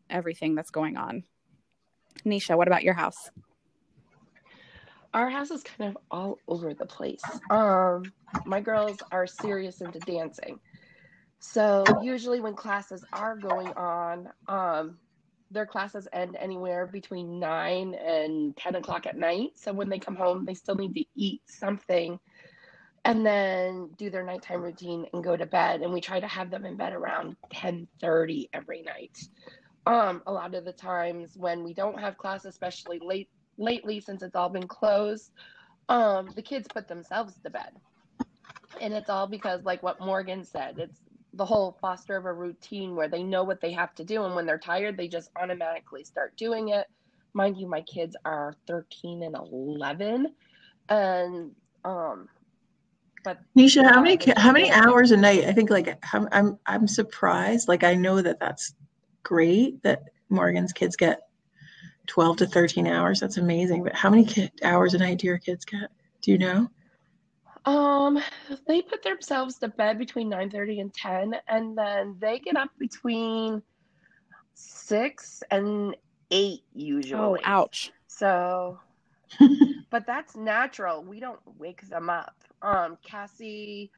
everything 0.08 0.54
that's 0.54 0.70
going 0.70 0.96
on. 0.96 1.24
Nisha, 2.24 2.56
what 2.56 2.68
about 2.68 2.82
your 2.82 2.94
house? 2.94 3.30
Our 5.14 5.28
house 5.30 5.50
is 5.50 5.62
kind 5.62 5.90
of 5.90 5.98
all 6.10 6.38
over 6.48 6.74
the 6.74 6.86
place. 6.86 7.22
Um, 7.50 8.04
my 8.44 8.60
girls 8.60 8.98
are 9.10 9.26
serious 9.26 9.80
into 9.80 9.98
dancing. 10.00 10.60
So 11.40 11.84
usually 12.02 12.40
when 12.40 12.54
classes 12.54 13.04
are 13.12 13.36
going 13.36 13.68
on, 13.68 14.28
um, 14.48 14.98
their 15.50 15.66
classes 15.66 16.06
end 16.12 16.36
anywhere 16.38 16.86
between 16.86 17.38
nine 17.38 17.94
and 17.94 18.56
10 18.56 18.74
o'clock 18.76 19.06
at 19.06 19.16
night. 19.16 19.52
So 19.54 19.72
when 19.72 19.88
they 19.88 19.98
come 19.98 20.16
home, 20.16 20.44
they 20.44 20.54
still 20.54 20.74
need 20.74 20.94
to 20.94 21.04
eat 21.14 21.42
something 21.46 22.18
and 23.04 23.24
then 23.24 23.90
do 23.96 24.10
their 24.10 24.24
nighttime 24.24 24.60
routine 24.60 25.06
and 25.12 25.24
go 25.24 25.36
to 25.36 25.46
bed. 25.46 25.80
And 25.80 25.92
we 25.92 26.00
try 26.00 26.20
to 26.20 26.26
have 26.26 26.50
them 26.50 26.66
in 26.66 26.76
bed 26.76 26.92
around 26.92 27.36
1030 27.50 28.50
every 28.52 28.82
night. 28.82 29.16
Um, 29.86 30.22
a 30.26 30.32
lot 30.32 30.54
of 30.54 30.66
the 30.66 30.72
times 30.72 31.32
when 31.34 31.64
we 31.64 31.72
don't 31.72 31.98
have 31.98 32.18
class, 32.18 32.44
especially 32.44 33.00
late 33.02 33.30
lately 33.58 34.00
since 34.00 34.22
it's 34.22 34.36
all 34.36 34.48
been 34.48 34.68
closed, 34.68 35.30
um, 35.88 36.30
the 36.34 36.42
kids 36.42 36.68
put 36.72 36.88
themselves 36.88 37.34
to 37.42 37.50
bed. 37.50 37.70
And 38.80 38.94
it's 38.94 39.10
all 39.10 39.26
because 39.26 39.64
like 39.64 39.82
what 39.82 40.00
Morgan 40.00 40.44
said, 40.44 40.78
it's 40.78 41.00
the 41.34 41.44
whole 41.44 41.76
foster 41.80 42.16
of 42.16 42.24
a 42.24 42.32
routine 42.32 42.96
where 42.96 43.08
they 43.08 43.22
know 43.22 43.44
what 43.44 43.60
they 43.60 43.72
have 43.72 43.94
to 43.94 44.04
do 44.04 44.24
and 44.24 44.34
when 44.34 44.46
they're 44.46 44.58
tired 44.58 44.96
they 44.96 45.08
just 45.08 45.30
automatically 45.36 46.02
start 46.02 46.36
doing 46.36 46.70
it 46.70 46.86
mind 47.34 47.56
you 47.56 47.68
my 47.68 47.82
kids 47.82 48.16
are 48.24 48.54
13 48.66 49.22
and 49.22 49.36
11 49.36 50.26
and 50.88 51.50
um 51.84 52.28
but 53.24 53.38
Nisha, 53.58 53.84
how 53.84 54.00
many 54.00 54.16
how 54.36 54.52
many 54.52 54.70
hours 54.70 55.10
a 55.10 55.16
night? 55.16 55.44
I 55.44 55.52
think 55.52 55.70
like 55.70 56.02
I'm 56.12 56.28
I'm 56.30 56.58
I'm 56.66 56.86
surprised. 56.86 57.66
Like 57.66 57.82
I 57.82 57.94
know 57.94 58.22
that 58.22 58.38
that's 58.38 58.74
great 59.24 59.82
that 59.82 60.04
Morgan's 60.28 60.72
kids 60.72 60.94
get 60.94 61.27
12 62.08 62.38
to 62.38 62.46
13 62.46 62.86
hours. 62.86 63.20
That's 63.20 63.36
amazing. 63.36 63.84
But 63.84 63.94
how 63.94 64.10
many 64.10 64.24
kid, 64.24 64.50
hours 64.62 64.94
a 64.94 64.98
night 64.98 65.18
do 65.18 65.26
your 65.26 65.38
kids 65.38 65.64
get? 65.64 65.90
Do 66.22 66.32
you 66.32 66.38
know? 66.38 66.68
Um, 67.64 68.18
they 68.66 68.82
put 68.82 69.02
themselves 69.02 69.58
to 69.58 69.68
bed 69.68 69.98
between 69.98 70.30
9:30 70.30 70.80
and 70.80 70.94
10 70.94 71.36
and 71.48 71.76
then 71.76 72.16
they 72.18 72.38
get 72.38 72.56
up 72.56 72.70
between 72.78 73.62
6 74.54 75.42
and 75.50 75.94
8 76.30 76.62
usually. 76.74 77.20
Oh, 77.20 77.38
ouch. 77.44 77.92
So 78.06 78.78
but 79.90 80.06
that's 80.06 80.36
natural. 80.36 81.02
We 81.02 81.20
don't 81.20 81.40
wake 81.58 81.86
them 81.88 82.10
up. 82.10 82.34
Um, 82.62 82.98
Cassie, 83.04 83.90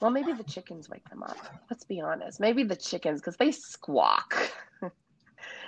well, 0.00 0.10
maybe 0.10 0.32
the 0.32 0.44
chickens 0.44 0.88
wake 0.88 1.08
them 1.08 1.22
up. 1.22 1.38
Let's 1.70 1.84
be 1.84 2.00
honest. 2.00 2.40
Maybe 2.40 2.62
the 2.64 2.76
chickens 2.76 3.20
because 3.20 3.36
they 3.36 3.52
squawk. 3.52 4.52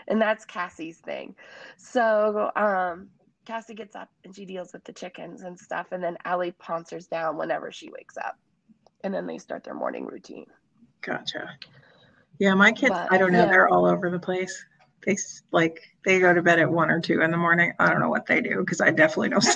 and 0.09 0.21
that's 0.21 0.45
Cassie's 0.45 0.99
thing. 0.99 1.35
So, 1.77 2.51
um, 2.57 3.09
Cassie 3.45 3.75
gets 3.75 3.97
up 3.97 4.11
and 4.25 4.35
she 4.35 4.45
deals 4.45 4.73
with 4.73 4.85
the 4.85 4.93
chickens 4.93 5.43
and 5.43 5.59
stuff, 5.59 5.93
and 5.93 6.03
then 6.03 6.19
Allie 6.25 6.53
pouncers 6.53 7.07
down 7.07 7.37
whenever 7.39 7.73
she 7.73 7.91
wakes 7.91 8.17
up, 8.17 8.37
and 9.05 9.15
then 9.15 9.27
they 9.27 9.39
start 9.39 9.65
their 9.65 9.75
morning 9.75 10.05
routine. 10.05 10.47
Gotcha. 11.01 11.57
Yeah, 12.39 12.55
my 12.55 12.73
kids, 12.73 12.91
But, 12.91 13.13
I 13.13 13.19
don't 13.19 13.33
know, 13.33 13.45
yeah. 13.45 13.51
they're 13.51 13.69
all 13.69 13.87
over 13.87 14.11
the 14.11 14.19
place. 14.19 14.65
They 15.07 15.17
like 15.53 15.81
they 16.05 16.19
go 16.19 16.35
to 16.35 16.43
bed 16.43 16.59
at 16.59 16.71
one 16.71 16.91
or 16.91 17.01
two 17.01 17.23
in 17.23 17.31
the 17.31 17.37
morning. 17.37 17.73
I 17.79 17.89
don't 17.89 18.01
know 18.01 18.11
what 18.11 18.27
they 18.27 18.41
do 18.41 18.61
because 18.61 18.81
I 18.81 18.91
definitely 18.91 19.31
don't 19.31 19.47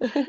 up. 0.10 0.26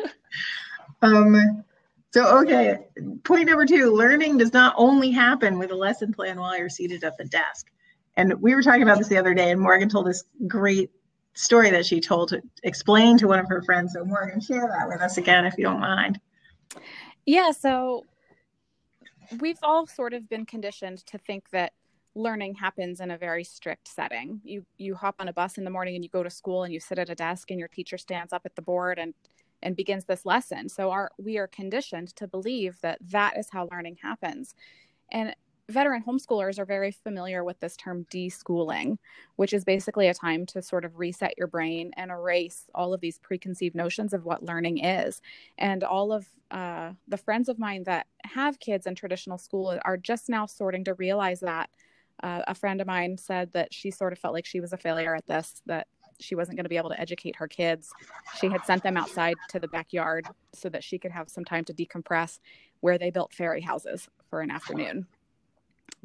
um, 1.02 1.64
so 2.12 2.38
okay, 2.44 2.78
point 3.24 3.48
number 3.48 3.66
two: 3.66 3.92
learning 3.92 4.38
does 4.38 4.54
not 4.54 4.74
only 4.78 5.12
happen 5.12 5.60
with 5.60 5.72
a 5.72 5.76
lesson 5.76 6.14
plan 6.14 6.40
while 6.40 6.58
you're 6.58 6.70
seated 6.70 7.04
at 7.04 7.18
the 7.18 7.26
desk. 7.26 7.68
And 8.18 8.34
we 8.42 8.56
were 8.56 8.62
talking 8.62 8.84
about 8.84 8.98
this 8.98 9.08
the 9.08 9.18
other 9.18 9.34
day, 9.34 9.52
and 9.52 9.60
Morgan 9.60 9.90
told 9.90 10.08
this 10.08 10.24
great 10.48 10.90
story 11.34 11.70
that 11.70 11.86
she 11.86 12.00
told 12.00 12.30
to 12.30 12.42
explain 12.64 13.18
to 13.18 13.28
one 13.28 13.40
of 13.40 13.48
her 13.50 13.62
friends. 13.62 13.94
So 13.94 14.06
Morgan, 14.06 14.40
share 14.40 14.68
that 14.68 14.88
with 14.88 15.02
us 15.02 15.18
again 15.18 15.46
if 15.46 15.58
you 15.58 15.66
don't 15.66 15.82
mind. 15.82 16.20
Yeah, 17.26 17.52
so 17.52 18.06
we've 19.40 19.60
all 19.62 19.86
sort 19.86 20.14
of 20.14 20.30
been 20.30 20.46
conditioned 20.46 21.06
to 21.08 21.18
think 21.18 21.50
that 21.50 21.74
learning 22.16 22.56
happens 22.56 23.02
in 23.02 23.12
a 23.12 23.18
very 23.18 23.44
strict 23.44 23.88
setting. 23.88 24.40
You 24.44 24.66
you 24.78 24.96
hop 24.96 25.16
on 25.20 25.28
a 25.28 25.34
bus 25.34 25.58
in 25.58 25.66
the 25.66 25.70
morning 25.70 25.96
and 25.96 26.04
you 26.04 26.10
go 26.10 26.24
to 26.24 26.30
school 26.30 26.64
and 26.64 26.74
you 26.74 26.80
sit 26.80 26.98
at 26.98 27.10
a 27.10 27.16
desk 27.16 27.52
and 27.52 27.60
your 27.60 27.68
teacher 27.68 27.98
stands 27.98 28.32
up 28.32 28.44
at 28.46 28.56
the 28.56 28.62
board 28.62 28.98
and 28.98 29.14
and 29.62 29.76
begins 29.76 30.06
this 30.06 30.26
lesson. 30.26 30.70
So 30.70 30.92
our 30.92 31.12
we 31.18 31.38
are 31.38 31.48
conditioned 31.48 32.16
to 32.16 32.28
believe 32.28 32.80
that 32.82 33.00
that 33.10 33.38
is 33.38 33.50
how 33.52 33.68
learning 33.72 33.98
happens. 34.02 34.56
And 35.12 35.36
veteran 35.70 36.04
homeschoolers 36.04 36.60
are 36.60 36.66
very 36.66 36.92
familiar 36.92 37.44
with 37.44 37.60
this 37.60 37.76
term 37.76 38.06
deschooling, 38.12 38.98
which 39.36 39.54
is 39.54 39.64
basically 39.64 40.08
a 40.08 40.14
time 40.14 40.46
to 40.46 40.62
sort 40.62 40.86
of 40.86 41.00
reset 41.00 41.34
your 41.38 41.48
brain 41.48 41.92
and 41.98 42.12
erase 42.12 42.66
all 42.76 42.94
of 42.94 43.02
these 43.02 43.20
preconceived 43.20 43.76
notions 43.76 44.14
of 44.14 44.26
what 44.26 44.44
learning 44.44 44.84
is. 44.84 45.22
And 45.58 45.84
all 45.84 46.12
of 46.12 46.28
uh, 46.52 46.92
the 47.08 47.18
friends 47.18 47.50
of 47.50 47.58
mine 47.58 47.84
that 47.86 48.08
have 48.24 48.60
kids 48.60 48.86
in 48.86 48.96
traditional 48.96 49.38
school 49.38 49.78
are 49.84 49.98
just 49.98 50.30
now 50.30 50.46
sorting 50.46 50.84
to 50.86 50.94
realize 50.94 51.40
that. 51.40 51.70
Uh, 52.24 52.42
a 52.48 52.56
friend 52.56 52.80
of 52.80 52.88
mine 52.88 53.18
said 53.18 53.52
that 53.52 53.74
she 53.74 53.92
sort 53.92 54.14
of 54.14 54.20
felt 54.20 54.34
like 54.34 54.46
she 54.46 54.62
was 54.62 54.72
a 54.72 54.78
failure 54.78 55.14
at 55.14 55.28
this, 55.28 55.62
that 55.66 55.88
she 56.20 56.34
wasn't 56.34 56.56
going 56.56 56.64
to 56.64 56.70
be 56.70 56.78
able 56.78 56.90
to 56.90 57.00
educate 57.00 57.36
her 57.36 57.48
kids. 57.48 57.92
She 58.40 58.48
had 58.48 58.64
sent 58.66 58.84
them 58.84 58.96
outside 58.96 59.36
to 59.50 59.60
the 59.60 59.68
backyard 59.68 60.26
so 60.54 60.70
that 60.70 60.84
she 60.84 60.98
could 60.98 61.12
have 61.12 61.30
some 61.30 61.44
time 61.44 61.66
to 61.66 61.74
decompress, 61.74 62.40
where 62.80 62.98
they 62.98 63.10
built 63.10 63.34
fairy 63.34 63.62
houses 63.62 64.08
for 64.30 64.40
an 64.40 64.50
afternoon. 64.50 65.08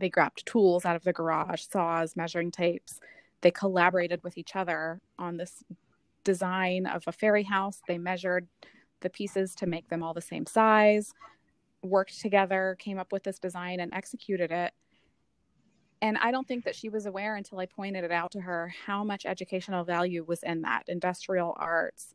They 0.00 0.08
grabbed 0.08 0.46
tools 0.46 0.84
out 0.84 0.96
of 0.96 1.04
the 1.04 1.12
garage, 1.12 1.62
saws, 1.62 2.16
measuring 2.16 2.50
tapes. 2.50 3.00
They 3.42 3.50
collaborated 3.50 4.22
with 4.24 4.36
each 4.36 4.56
other 4.56 5.00
on 5.18 5.36
this 5.36 5.62
design 6.24 6.86
of 6.86 7.04
a 7.06 7.12
fairy 7.12 7.44
house. 7.44 7.80
They 7.86 7.98
measured 7.98 8.48
the 9.00 9.10
pieces 9.10 9.54
to 9.56 9.66
make 9.66 9.88
them 9.88 10.02
all 10.02 10.14
the 10.14 10.20
same 10.20 10.46
size, 10.46 11.12
worked 11.82 12.20
together, 12.20 12.76
came 12.78 12.98
up 12.98 13.12
with 13.12 13.22
this 13.22 13.38
design, 13.38 13.80
and 13.80 13.92
executed 13.94 14.50
it. 14.50 14.72
And 16.02 16.16
I 16.18 16.30
don't 16.30 16.48
think 16.48 16.64
that 16.64 16.74
she 16.74 16.88
was 16.88 17.06
aware 17.06 17.36
until 17.36 17.58
I 17.58 17.66
pointed 17.66 18.04
it 18.04 18.10
out 18.10 18.32
to 18.32 18.40
her 18.40 18.72
how 18.86 19.04
much 19.04 19.26
educational 19.26 19.84
value 19.84 20.24
was 20.24 20.42
in 20.42 20.62
that 20.62 20.84
industrial 20.88 21.54
arts, 21.58 22.14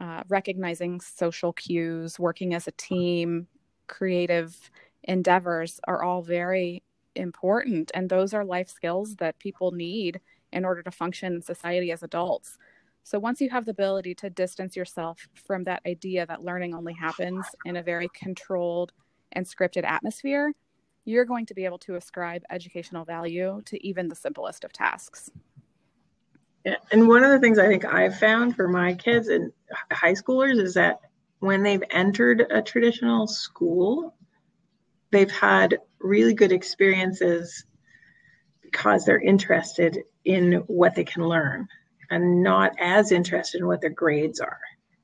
uh, 0.00 0.22
recognizing 0.28 1.00
social 1.00 1.52
cues, 1.52 2.18
working 2.18 2.54
as 2.54 2.68
a 2.68 2.72
team, 2.72 3.48
creative 3.86 4.70
endeavors 5.04 5.80
are 5.86 6.02
all 6.02 6.22
very 6.22 6.82
important. 7.14 7.90
And 7.94 8.08
those 8.08 8.34
are 8.34 8.44
life 8.44 8.68
skills 8.68 9.16
that 9.16 9.38
people 9.38 9.72
need 9.72 10.20
in 10.52 10.64
order 10.64 10.82
to 10.82 10.90
function 10.90 11.34
in 11.34 11.42
society 11.42 11.92
as 11.92 12.02
adults. 12.02 12.58
So 13.02 13.18
once 13.18 13.40
you 13.40 13.50
have 13.50 13.66
the 13.66 13.72
ability 13.72 14.14
to 14.16 14.30
distance 14.30 14.76
yourself 14.76 15.28
from 15.34 15.64
that 15.64 15.82
idea 15.86 16.24
that 16.26 16.42
learning 16.42 16.74
only 16.74 16.94
happens 16.94 17.44
in 17.66 17.76
a 17.76 17.82
very 17.82 18.08
controlled 18.14 18.92
and 19.32 19.44
scripted 19.44 19.84
atmosphere, 19.84 20.52
you're 21.04 21.26
going 21.26 21.44
to 21.46 21.54
be 21.54 21.66
able 21.66 21.78
to 21.78 21.96
ascribe 21.96 22.42
educational 22.50 23.04
value 23.04 23.60
to 23.66 23.86
even 23.86 24.08
the 24.08 24.14
simplest 24.14 24.64
of 24.64 24.72
tasks. 24.72 25.30
Yeah, 26.64 26.76
and 26.92 27.06
one 27.06 27.22
of 27.22 27.30
the 27.30 27.38
things 27.38 27.58
I 27.58 27.68
think 27.68 27.84
I've 27.84 28.18
found 28.18 28.56
for 28.56 28.68
my 28.68 28.94
kids 28.94 29.28
and 29.28 29.52
high 29.92 30.14
schoolers 30.14 30.58
is 30.58 30.72
that 30.74 31.00
when 31.40 31.62
they've 31.62 31.82
entered 31.90 32.46
a 32.50 32.62
traditional 32.62 33.26
school, 33.26 34.14
they've 35.14 35.30
had 35.30 35.78
really 36.00 36.34
good 36.34 36.52
experiences 36.52 37.64
because 38.62 39.04
they're 39.04 39.20
interested 39.20 40.00
in 40.24 40.54
what 40.66 40.94
they 40.94 41.04
can 41.04 41.26
learn 41.26 41.66
and 42.10 42.42
not 42.42 42.72
as 42.78 43.12
interested 43.12 43.60
in 43.60 43.66
what 43.66 43.80
their 43.80 43.90
grades 43.90 44.40
are. 44.40 44.60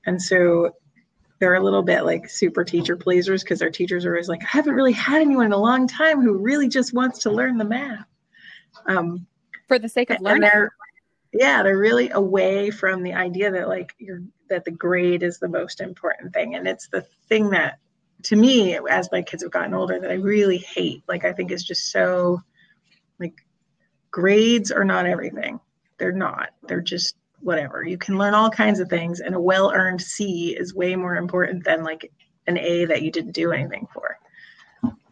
And 0.07 0.21
so 0.21 0.73
they're 1.39 1.55
a 1.55 1.63
little 1.63 1.83
bit 1.83 2.03
like 2.03 2.29
super 2.29 2.65
teacher 2.65 2.97
pleasers 2.97 3.43
because 3.43 3.59
their 3.59 3.71
teachers 3.71 4.05
are 4.05 4.13
always 4.13 4.29
like, 4.29 4.43
I 4.43 4.49
haven't 4.49 4.75
really 4.75 4.93
had 4.93 5.23
anyone 5.23 5.47
in 5.47 5.53
a 5.53 5.59
long 5.59 5.87
time 5.87 6.21
who 6.21 6.39
really 6.39 6.69
just 6.69 6.93
wants 6.93 7.21
to 7.21 7.31
learn 7.31 7.57
the 7.57 7.65
math. 7.65 8.07
Um, 8.87 9.27
For 9.69 9.79
the 9.79 9.89
sake 9.89 10.11
of 10.11 10.21
learning. 10.21 10.43
they're 10.43 10.71
yeah 11.33 11.63
they're 11.63 11.79
really 11.79 12.11
away 12.11 12.71
from 12.71 13.03
the 13.03 13.13
idea 13.13 13.51
that 13.53 13.69
like 13.69 13.95
you're 13.99 14.23
that 14.49 14.65
the 14.65 14.71
grade 14.71 15.23
is 15.23 15.39
the 15.39 15.49
most 15.49 15.81
important 15.81 16.33
thing 16.35 16.57
and 16.57 16.67
it's 16.67 16.89
the 16.89 17.03
thing 17.29 17.51
that 17.51 17.79
to 18.23 18.37
me 18.37 18.79
as 18.89 19.09
my 19.13 19.23
kids 19.23 19.43
have 19.43 19.53
gotten 19.53 19.75
older 19.75 20.01
that 20.01 20.11
i 20.11 20.15
really 20.15 20.59
hate 20.59 21.03
like 21.09 21.25
i 21.25 21.33
think 21.33 21.51
is 21.51 21.65
just 21.65 21.91
so 21.91 22.41
like 23.21 23.35
grades 24.11 24.73
are 24.73 24.85
not 24.85 25.07
everything. 25.07 25.61
They're 25.99 26.13
not. 26.13 26.51
They're 26.67 26.81
just 26.81 27.17
whatever. 27.41 27.83
You 27.83 27.99
can 27.99 28.19
learn 28.19 28.35
all 28.35 28.51
kinds 28.51 28.81
of 28.81 28.89
things 28.89 29.21
and 29.21 29.35
a 29.35 29.41
well-earned 29.41 30.03
c 30.03 30.57
is 30.59 30.75
way 30.75 30.97
more 30.97 31.17
important 31.17 31.65
than 31.65 31.85
like 31.85 32.11
an 32.47 32.59
a 32.59 32.87
that 32.87 33.03
you 33.03 33.11
didn't 33.11 33.33
do 33.33 33.53
anything 33.53 33.87
for. 33.93 34.19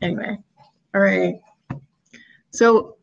Anyway. 0.02 0.38
All 0.94 1.00
right. 1.00 1.36
So 2.50 2.96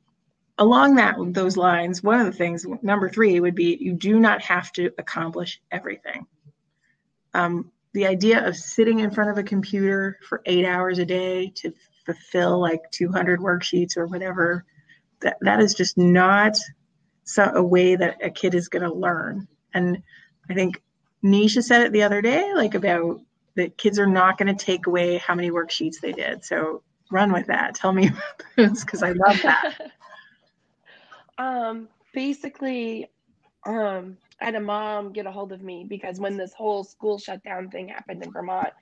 along 0.57 0.95
that 0.95 1.15
those 1.33 1.57
lines 1.57 2.01
one 2.01 2.19
of 2.19 2.25
the 2.25 2.31
things 2.31 2.65
number 2.81 3.09
three 3.09 3.39
would 3.39 3.55
be 3.55 3.77
you 3.79 3.93
do 3.93 4.19
not 4.19 4.41
have 4.41 4.71
to 4.73 4.91
accomplish 4.97 5.61
everything. 5.71 6.25
Um, 7.33 7.71
the 7.95 8.05
idea 8.05 8.45
of 8.45 8.55
sitting 8.55 8.99
in 8.99 9.09
front 9.09 9.31
of 9.31 9.37
a 9.37 9.43
computer 9.43 10.19
for 10.27 10.41
eight 10.45 10.65
hours 10.65 10.99
a 10.99 11.05
day 11.05 11.51
to 11.55 11.73
fulfill 12.05 12.59
like 12.59 12.81
200 12.91 13.39
worksheets 13.39 13.97
or 13.97 14.05
whatever 14.05 14.63
that, 15.21 15.37
that 15.41 15.59
is 15.59 15.73
just 15.73 15.97
not 15.97 16.55
so, 17.23 17.51
a 17.55 17.63
way 17.63 17.95
that 17.95 18.17
a 18.23 18.29
kid 18.29 18.53
is 18.53 18.67
going 18.67 18.83
to 18.83 18.93
learn 18.93 19.47
and 19.73 20.03
i 20.49 20.53
think 20.53 20.83
nisha 21.23 21.63
said 21.63 21.81
it 21.81 21.91
the 21.91 22.03
other 22.03 22.21
day 22.21 22.53
like 22.53 22.75
about 22.75 23.19
that 23.55 23.77
kids 23.77 23.97
are 23.97 24.05
not 24.05 24.37
going 24.37 24.55
to 24.55 24.65
take 24.65 24.85
away 24.85 25.17
how 25.17 25.33
many 25.33 25.49
worksheets 25.49 25.99
they 25.99 26.11
did 26.11 26.45
so 26.45 26.83
run 27.11 27.31
with 27.31 27.47
that. 27.47 27.75
Tell 27.75 27.91
me 27.91 28.11
because 28.55 29.03
I 29.03 29.11
love 29.11 29.41
that. 29.43 29.91
um, 31.37 31.87
basically, 32.13 33.09
um, 33.65 34.17
Had 34.37 34.55
a 34.55 34.59
mom 34.59 35.13
get 35.13 35.25
a 35.25 35.31
hold 35.31 35.51
of 35.51 35.61
me 35.61 35.85
because 35.87 36.19
when 36.19 36.37
this 36.37 36.53
whole 36.53 36.83
school 36.83 37.17
shutdown 37.17 37.69
thing 37.69 37.87
happened 37.87 38.23
in 38.23 38.31
Vermont, 38.31 38.73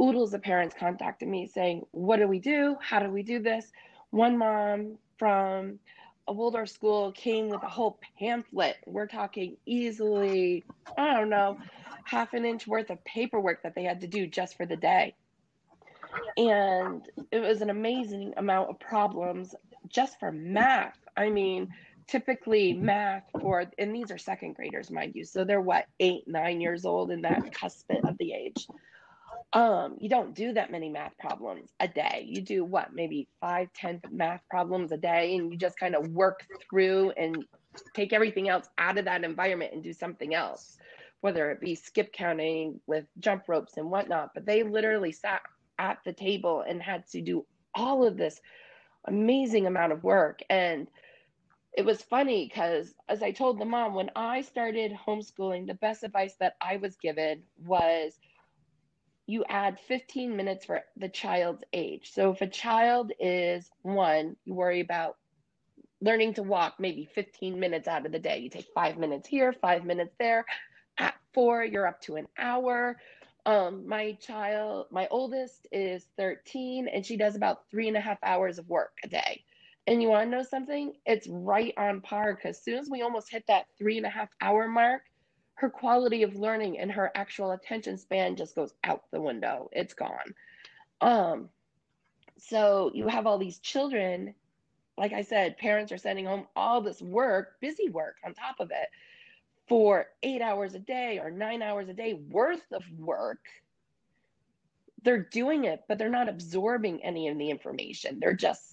oodles 0.00 0.34
of 0.34 0.42
parents 0.42 0.74
contacted 0.78 1.28
me 1.28 1.46
saying, 1.46 1.82
What 1.92 2.18
do 2.18 2.28
we 2.28 2.38
do? 2.38 2.76
How 2.80 3.00
do 3.00 3.10
we 3.10 3.22
do 3.22 3.40
this? 3.40 3.72
One 4.10 4.36
mom 4.36 4.98
from 5.18 5.78
a 6.28 6.32
Waldorf 6.32 6.68
school 6.68 7.12
came 7.12 7.48
with 7.48 7.62
a 7.62 7.68
whole 7.68 7.98
pamphlet. 8.18 8.76
We're 8.86 9.06
talking 9.06 9.56
easily, 9.66 10.64
I 10.96 11.14
don't 11.14 11.30
know, 11.30 11.58
half 12.04 12.34
an 12.34 12.44
inch 12.44 12.66
worth 12.66 12.90
of 12.90 13.02
paperwork 13.04 13.62
that 13.62 13.74
they 13.74 13.84
had 13.84 14.00
to 14.02 14.06
do 14.06 14.26
just 14.26 14.56
for 14.56 14.66
the 14.66 14.76
day. 14.76 15.14
And 16.36 17.08
it 17.30 17.40
was 17.40 17.62
an 17.62 17.70
amazing 17.70 18.34
amount 18.36 18.70
of 18.70 18.78
problems 18.78 19.54
just 19.88 20.18
for 20.20 20.30
math. 20.30 20.98
I 21.16 21.30
mean, 21.30 21.68
typically 22.12 22.74
math 22.74 23.24
for, 23.40 23.64
and 23.78 23.94
these 23.94 24.10
are 24.10 24.18
second 24.18 24.54
graders, 24.54 24.90
mind 24.90 25.12
you. 25.14 25.24
So 25.24 25.44
they're 25.44 25.62
what, 25.62 25.86
eight, 25.98 26.24
nine 26.26 26.60
years 26.60 26.84
old 26.84 27.10
in 27.10 27.22
that 27.22 27.52
cusp 27.54 27.90
of 28.04 28.18
the 28.18 28.32
age. 28.32 28.66
Um 29.54 29.96
you 29.98 30.08
don't 30.08 30.34
do 30.34 30.52
that 30.54 30.70
many 30.70 30.88
math 30.88 31.16
problems 31.18 31.70
a 31.80 31.88
day. 31.88 32.24
You 32.26 32.40
do 32.42 32.64
what 32.64 32.94
maybe 32.94 33.28
five 33.40 33.68
ten 33.74 34.00
math 34.10 34.40
problems 34.48 34.92
a 34.92 34.96
day 34.96 35.36
and 35.36 35.50
you 35.50 35.58
just 35.58 35.78
kind 35.78 35.94
of 35.94 36.08
work 36.08 36.46
through 36.70 37.10
and 37.18 37.44
take 37.94 38.12
everything 38.12 38.48
else 38.48 38.68
out 38.78 38.98
of 38.98 39.04
that 39.06 39.24
environment 39.24 39.72
and 39.74 39.82
do 39.82 39.92
something 39.92 40.34
else 40.34 40.78
whether 41.22 41.52
it 41.52 41.60
be 41.60 41.74
skip 41.74 42.12
counting 42.12 42.80
with 42.86 43.06
jump 43.20 43.44
ropes 43.48 43.76
and 43.76 43.90
whatnot. 43.90 44.30
But 44.34 44.44
they 44.44 44.64
literally 44.64 45.12
sat 45.12 45.40
at 45.78 45.98
the 46.04 46.12
table 46.12 46.64
and 46.68 46.82
had 46.82 47.06
to 47.08 47.20
do 47.20 47.46
all 47.74 48.04
of 48.04 48.16
this 48.16 48.40
amazing 49.06 49.66
amount 49.66 49.92
of 49.92 50.02
work. 50.02 50.40
And 50.50 50.88
it 51.74 51.84
was 51.84 52.02
funny 52.02 52.46
because 52.46 52.94
as 53.08 53.22
i 53.22 53.30
told 53.30 53.58
the 53.58 53.64
mom 53.64 53.94
when 53.94 54.10
i 54.16 54.40
started 54.40 54.92
homeschooling 54.92 55.66
the 55.66 55.74
best 55.74 56.02
advice 56.02 56.34
that 56.38 56.56
i 56.60 56.76
was 56.76 56.96
given 56.96 57.42
was 57.64 58.18
you 59.26 59.44
add 59.48 59.78
15 59.88 60.36
minutes 60.36 60.66
for 60.66 60.82
the 60.96 61.08
child's 61.08 61.62
age. 61.72 62.10
So 62.12 62.32
if 62.32 62.40
a 62.42 62.46
child 62.46 63.12
is 63.20 63.70
one, 63.82 64.36
you 64.44 64.54
worry 64.54 64.80
about 64.80 65.16
learning 66.00 66.34
to 66.34 66.42
walk 66.42 66.74
maybe 66.78 67.08
15 67.14 67.58
minutes 67.58 67.86
out 67.86 68.04
of 68.04 68.12
the 68.12 68.18
day. 68.18 68.38
You 68.38 68.50
take 68.50 68.66
five 68.74 68.98
minutes 68.98 69.28
here, 69.28 69.52
five 69.52 69.84
minutes 69.84 70.14
there. 70.18 70.44
At 70.98 71.14
four, 71.32 71.64
you're 71.64 71.86
up 71.86 72.00
to 72.02 72.16
an 72.16 72.26
hour. 72.36 72.98
Um, 73.46 73.88
my 73.88 74.12
child, 74.20 74.86
my 74.90 75.08
oldest 75.10 75.66
is 75.72 76.06
13, 76.16 76.88
and 76.88 77.04
she 77.06 77.16
does 77.16 77.34
about 77.36 77.70
three 77.70 77.88
and 77.88 77.96
a 77.96 78.00
half 78.00 78.18
hours 78.22 78.58
of 78.58 78.68
work 78.68 78.92
a 79.04 79.08
day. 79.08 79.44
And 79.86 80.00
you 80.00 80.08
want 80.08 80.30
to 80.30 80.36
know 80.36 80.44
something? 80.44 80.92
It's 81.06 81.26
right 81.28 81.74
on 81.76 82.00
par 82.00 82.34
because 82.34 82.56
as 82.56 82.64
soon 82.64 82.78
as 82.78 82.88
we 82.88 83.02
almost 83.02 83.30
hit 83.30 83.44
that 83.48 83.66
three 83.78 83.96
and 83.96 84.06
a 84.06 84.10
half 84.10 84.28
hour 84.40 84.68
mark, 84.68 85.02
her 85.54 85.68
quality 85.68 86.22
of 86.22 86.36
learning 86.36 86.78
and 86.78 86.90
her 86.90 87.10
actual 87.14 87.52
attention 87.52 87.98
span 87.98 88.36
just 88.36 88.54
goes 88.54 88.74
out 88.84 89.02
the 89.10 89.20
window. 89.20 89.68
It's 89.72 89.94
gone. 89.94 90.34
Um, 91.00 91.48
so 92.38 92.90
you 92.94 93.08
have 93.08 93.26
all 93.26 93.38
these 93.38 93.58
children, 93.58 94.34
like 94.96 95.12
I 95.12 95.22
said, 95.22 95.58
parents 95.58 95.92
are 95.92 95.98
sending 95.98 96.26
home 96.26 96.46
all 96.56 96.80
this 96.80 97.00
work, 97.02 97.60
busy 97.60 97.88
work 97.88 98.16
on 98.24 98.34
top 98.34 98.60
of 98.60 98.70
it 98.70 98.88
for 99.68 100.06
eight 100.22 100.42
hours 100.42 100.74
a 100.74 100.78
day 100.78 101.18
or 101.22 101.30
nine 101.30 101.62
hours 101.62 101.88
a 101.88 101.94
day 101.94 102.14
worth 102.14 102.72
of 102.72 102.82
work. 102.98 103.44
They're 105.02 105.24
doing 105.24 105.64
it, 105.64 105.82
but 105.88 105.98
they're 105.98 106.08
not 106.08 106.28
absorbing 106.28 107.02
any 107.02 107.28
of 107.28 107.38
the 107.38 107.50
information. 107.50 108.18
They're 108.20 108.34
just 108.34 108.71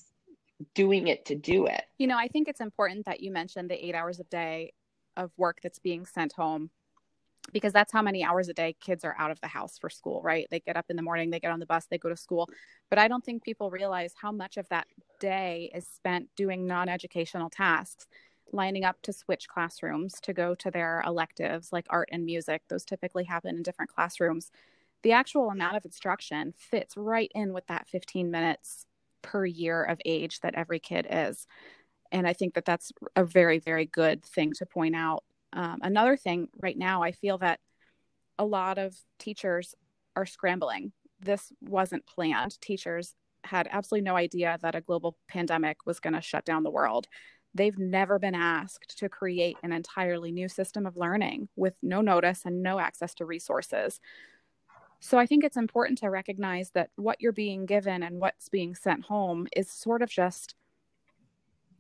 doing 0.74 1.08
it 1.08 1.26
to 1.26 1.36
do 1.36 1.66
it. 1.66 1.84
You 1.98 2.08
know, 2.08 2.18
I 2.18 2.28
think 2.28 2.48
it's 2.48 2.62
important 2.62 3.06
that 3.06 3.22
you 3.22 3.32
mentioned 3.32 3.70
the 3.70 3.86
eight 3.86 3.96
hours 3.96 4.20
a 4.20 4.26
day 4.26 4.74
of 5.16 5.32
work 5.38 5.60
that's 5.62 5.80
being 5.80 6.06
sent 6.06 6.34
home 6.34 6.70
because 7.52 7.74
that's 7.74 7.92
how 7.92 8.02
many 8.02 8.24
hours 8.24 8.48
a 8.50 8.54
day 8.54 8.76
kids 8.80 9.04
are 9.04 9.16
out 9.18 9.32
of 9.32 9.42
the 9.42 9.48
house 9.48 9.78
for 9.78 9.90
school, 9.90 10.22
right? 10.22 10.48
They 10.52 10.60
get 10.60 10.78
up 10.78 10.86
in 10.90 10.96
the 10.96 11.02
morning, 11.02 11.30
they 11.30 11.40
get 11.40 11.52
on 11.52 11.60
the 11.60 11.66
bus, 11.66 11.88
they 11.90 11.98
go 11.98 12.10
to 12.10 12.18
school. 12.18 12.50
But 12.90 13.00
I 13.00 13.08
don't 13.08 13.24
think 13.24 13.44
people 13.44 13.72
realize 13.72 14.14
how 14.20 14.32
much 14.32 14.58
of 14.58 14.68
that 14.70 14.88
day 15.20 15.72
is 15.74 15.88
spent 15.88 16.30
doing 16.36 16.68
non 16.68 16.90
educational 16.90 17.50
tasks, 17.50 18.08
lining 18.52 18.84
up 18.84 19.02
to 19.04 19.14
switch 19.14 19.48
classrooms 19.48 20.16
to 20.22 20.34
go 20.34 20.56
to 20.56 20.70
their 20.70 21.04
electives 21.06 21.72
like 21.72 21.86
art 21.90 22.10
and 22.12 22.26
music. 22.26 22.62
Those 22.70 22.86
typically 22.86 23.24
happen 23.24 23.56
in 23.56 23.64
different 23.64 23.94
classrooms. 23.94 24.52
The 25.02 25.14
actual 25.14 25.50
amount 25.50 25.78
of 25.78 25.86
instruction 25.86 26.54
fits 26.58 26.98
right 26.98 27.32
in 27.34 27.54
with 27.54 27.68
that 27.68 27.88
15 27.88 28.30
minutes 28.30 28.86
per 29.22 29.46
year 29.46 29.84
of 29.84 30.00
age 30.06 30.40
that 30.42 30.56
every 30.56 30.80
kid 30.80 31.08
is. 31.10 31.46
And 32.12 32.28
I 32.28 32.34
think 32.34 32.56
that 32.56 32.66
that's 32.66 32.92
a 33.16 33.24
very, 33.24 33.60
very 33.60 33.86
good 33.86 34.24
thing 34.24 34.54
to 34.54 34.66
point 34.66 34.96
out 34.96 35.24
um, 35.54 35.80
another 35.82 36.16
thing 36.16 36.48
right 36.62 36.78
now, 36.78 37.02
I 37.04 37.12
feel 37.12 37.38
that 37.40 37.60
a 38.38 38.46
lot 38.46 38.78
of 38.78 38.96
teachers 39.18 39.76
are 40.16 40.26
scrambling. 40.26 40.92
This 41.20 41.52
wasn't 41.62 42.06
planned. 42.06 42.60
Teachers 42.62 43.16
had 43.44 43.68
absolutely 43.72 44.06
no 44.06 44.16
idea 44.16 44.58
that 44.62 44.76
a 44.76 44.82
global 44.82 45.18
pandemic 45.28 45.86
was 45.86 46.00
going 46.00 46.14
to 46.14 46.22
shut 46.22 46.46
down 46.46 46.64
the 46.64 46.70
world. 46.70 47.08
They've 47.54 47.78
never 47.78 48.20
been 48.20 48.36
asked 48.36 48.98
to 49.00 49.10
create 49.10 49.58
an 49.64 49.72
entirely 49.72 50.32
new 50.32 50.48
system 50.48 50.86
of 50.86 50.98
learning 50.98 51.50
with 51.56 51.74
no 51.82 52.02
notice 52.02 52.42
and 52.46 52.62
no 52.62 52.80
access 52.80 53.16
to 53.16 53.26
resources. 53.26 54.00
So 55.00 55.18
I 55.18 55.26
think 55.26 55.44
it's 55.44 55.58
important 55.58 56.00
to 56.00 56.10
recognize 56.10 56.72
that 56.72 56.90
what 56.96 57.22
you're 57.22 57.32
being 57.32 57.66
given 57.66 58.04
and 58.04 58.20
what's 58.20 58.50
being 58.50 58.76
sent 58.76 59.06
home 59.06 59.48
is 59.56 59.72
sort 59.72 60.02
of 60.02 60.10
just 60.10 60.56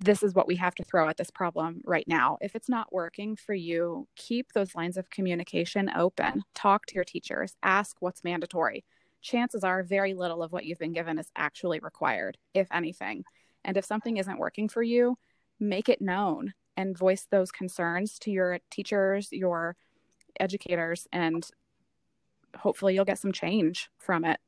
this 0.01 0.23
is 0.23 0.34
what 0.34 0.47
we 0.47 0.55
have 0.55 0.73
to 0.75 0.84
throw 0.84 1.10
at 1.10 1.17
this 1.17 1.29
problem 1.29 1.82
right 1.84 2.08
now. 2.08 2.38
If 2.39 2.55
it's 2.55 2.69
not 2.69 2.93
working 2.93 3.36
for 3.36 3.53
you, 3.53 4.08
keep 4.15 4.53
those 4.53 4.73
lines 4.73 4.95
of 4.95 5.10
communication 5.10 5.91
open. 5.93 6.43
Talk 6.55 6.86
to 6.88 6.95
your 6.95 7.03
teachers, 7.03 7.58
ask 7.63 7.97
what's 7.99 8.23
mandatory. 8.23 8.86
Chances 9.21 9.65
are 9.65 9.84
very 9.84 10.13
little 10.13 10.41
of 10.41 10.53
what 10.53 10.63
you've 10.63 10.79
been 10.79 10.93
given 10.93 11.19
is 11.19 11.29
actually 11.36 11.79
required, 11.79 12.38
if 12.53 12.69
anything. 12.71 13.25
And 13.65 13.75
if 13.75 13.84
something 13.84 14.15
isn't 14.15 14.39
working 14.39 14.69
for 14.69 14.82
you, 14.82 15.17
make 15.60 15.89
it 15.89 16.01
known 16.01 16.53
and 16.77 16.97
voice 16.97 17.27
those 17.29 17.51
concerns 17.51 18.17
to 18.19 18.32
your 18.32 18.60
teachers, 18.71 19.27
your 19.34 19.75
educators, 20.39 21.08
and 21.12 21.45
hopefully 22.55 22.93
you'll 22.93 23.05
get 23.05 23.19
some 23.19 23.31
change 23.31 23.89
from 23.97 24.25
it. 24.25 24.39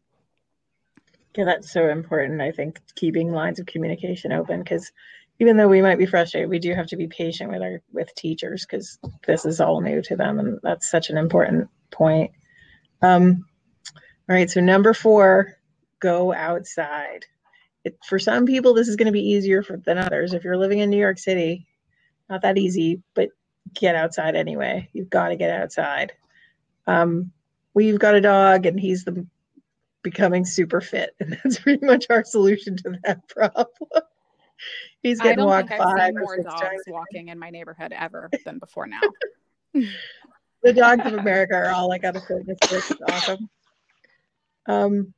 Yeah, 1.35 1.45
that's 1.45 1.71
so 1.71 1.89
important. 1.89 2.41
I 2.41 2.51
think 2.51 2.81
keeping 2.95 3.31
lines 3.31 3.59
of 3.59 3.65
communication 3.65 4.31
open 4.31 4.63
because 4.63 4.91
even 5.39 5.57
though 5.57 5.67
we 5.67 5.81
might 5.81 5.97
be 5.97 6.05
frustrated, 6.05 6.49
we 6.49 6.59
do 6.59 6.73
have 6.73 6.87
to 6.87 6.97
be 6.97 7.07
patient 7.07 7.49
with 7.49 7.61
our 7.61 7.81
with 7.91 8.13
teachers 8.15 8.65
because 8.65 8.99
this 9.25 9.45
is 9.45 9.59
all 9.59 9.81
new 9.81 10.01
to 10.03 10.15
them, 10.15 10.39
and 10.39 10.59
that's 10.61 10.91
such 10.91 11.09
an 11.09 11.17
important 11.17 11.69
point. 11.89 12.31
Um, 13.01 13.45
all 14.29 14.35
right, 14.35 14.49
so 14.49 14.61
number 14.61 14.93
four, 14.93 15.57
go 15.99 16.33
outside. 16.33 17.25
It, 17.83 17.97
for 18.07 18.19
some 18.19 18.45
people, 18.45 18.75
this 18.75 18.87
is 18.87 18.95
going 18.95 19.07
to 19.07 19.11
be 19.11 19.29
easier 19.31 19.63
for, 19.63 19.77
than 19.77 19.97
others. 19.97 20.33
If 20.33 20.43
you're 20.43 20.57
living 20.57 20.79
in 20.79 20.91
New 20.91 20.99
York 20.99 21.17
City, 21.17 21.65
not 22.29 22.43
that 22.43 22.59
easy, 22.59 23.01
but 23.15 23.29
get 23.73 23.95
outside 23.95 24.35
anyway. 24.35 24.89
You've 24.93 25.09
got 25.09 25.29
to 25.29 25.35
get 25.35 25.49
outside. 25.49 26.13
Um, 26.85 27.31
we've 27.73 27.99
got 27.99 28.15
a 28.15 28.21
dog, 28.21 28.65
and 28.65 28.79
he's 28.79 29.03
the 29.03 29.25
becoming 30.03 30.45
super 30.45 30.81
fit, 30.81 31.15
and 31.19 31.37
that's 31.43 31.59
pretty 31.59 31.85
much 31.85 32.07
our 32.09 32.23
solution 32.23 32.77
to 32.77 32.97
that 33.03 33.27
problem. 33.27 33.67
He's 35.01 35.19
getting 35.19 35.31
I 35.31 35.35
don't 35.35 35.47
walked 35.47 35.69
think 35.69 35.81
I've 35.81 36.13
seen 36.13 36.19
more 36.19 36.37
dogs 36.43 36.83
walking 36.87 37.29
in 37.29 37.39
my 37.39 37.49
neighborhood 37.49 37.91
ever 37.91 38.29
than 38.45 38.59
before 38.59 38.85
now. 38.85 39.01
the 39.73 40.73
dogs 40.73 41.05
of 41.05 41.13
America 41.13 41.55
are 41.55 41.69
all 41.69 41.89
like 41.89 42.03
on 42.03 42.15
a 42.15 42.21
fitness 42.21 42.57
It's 42.69 43.01
awesome. 43.09 43.49
Um, 44.67 45.13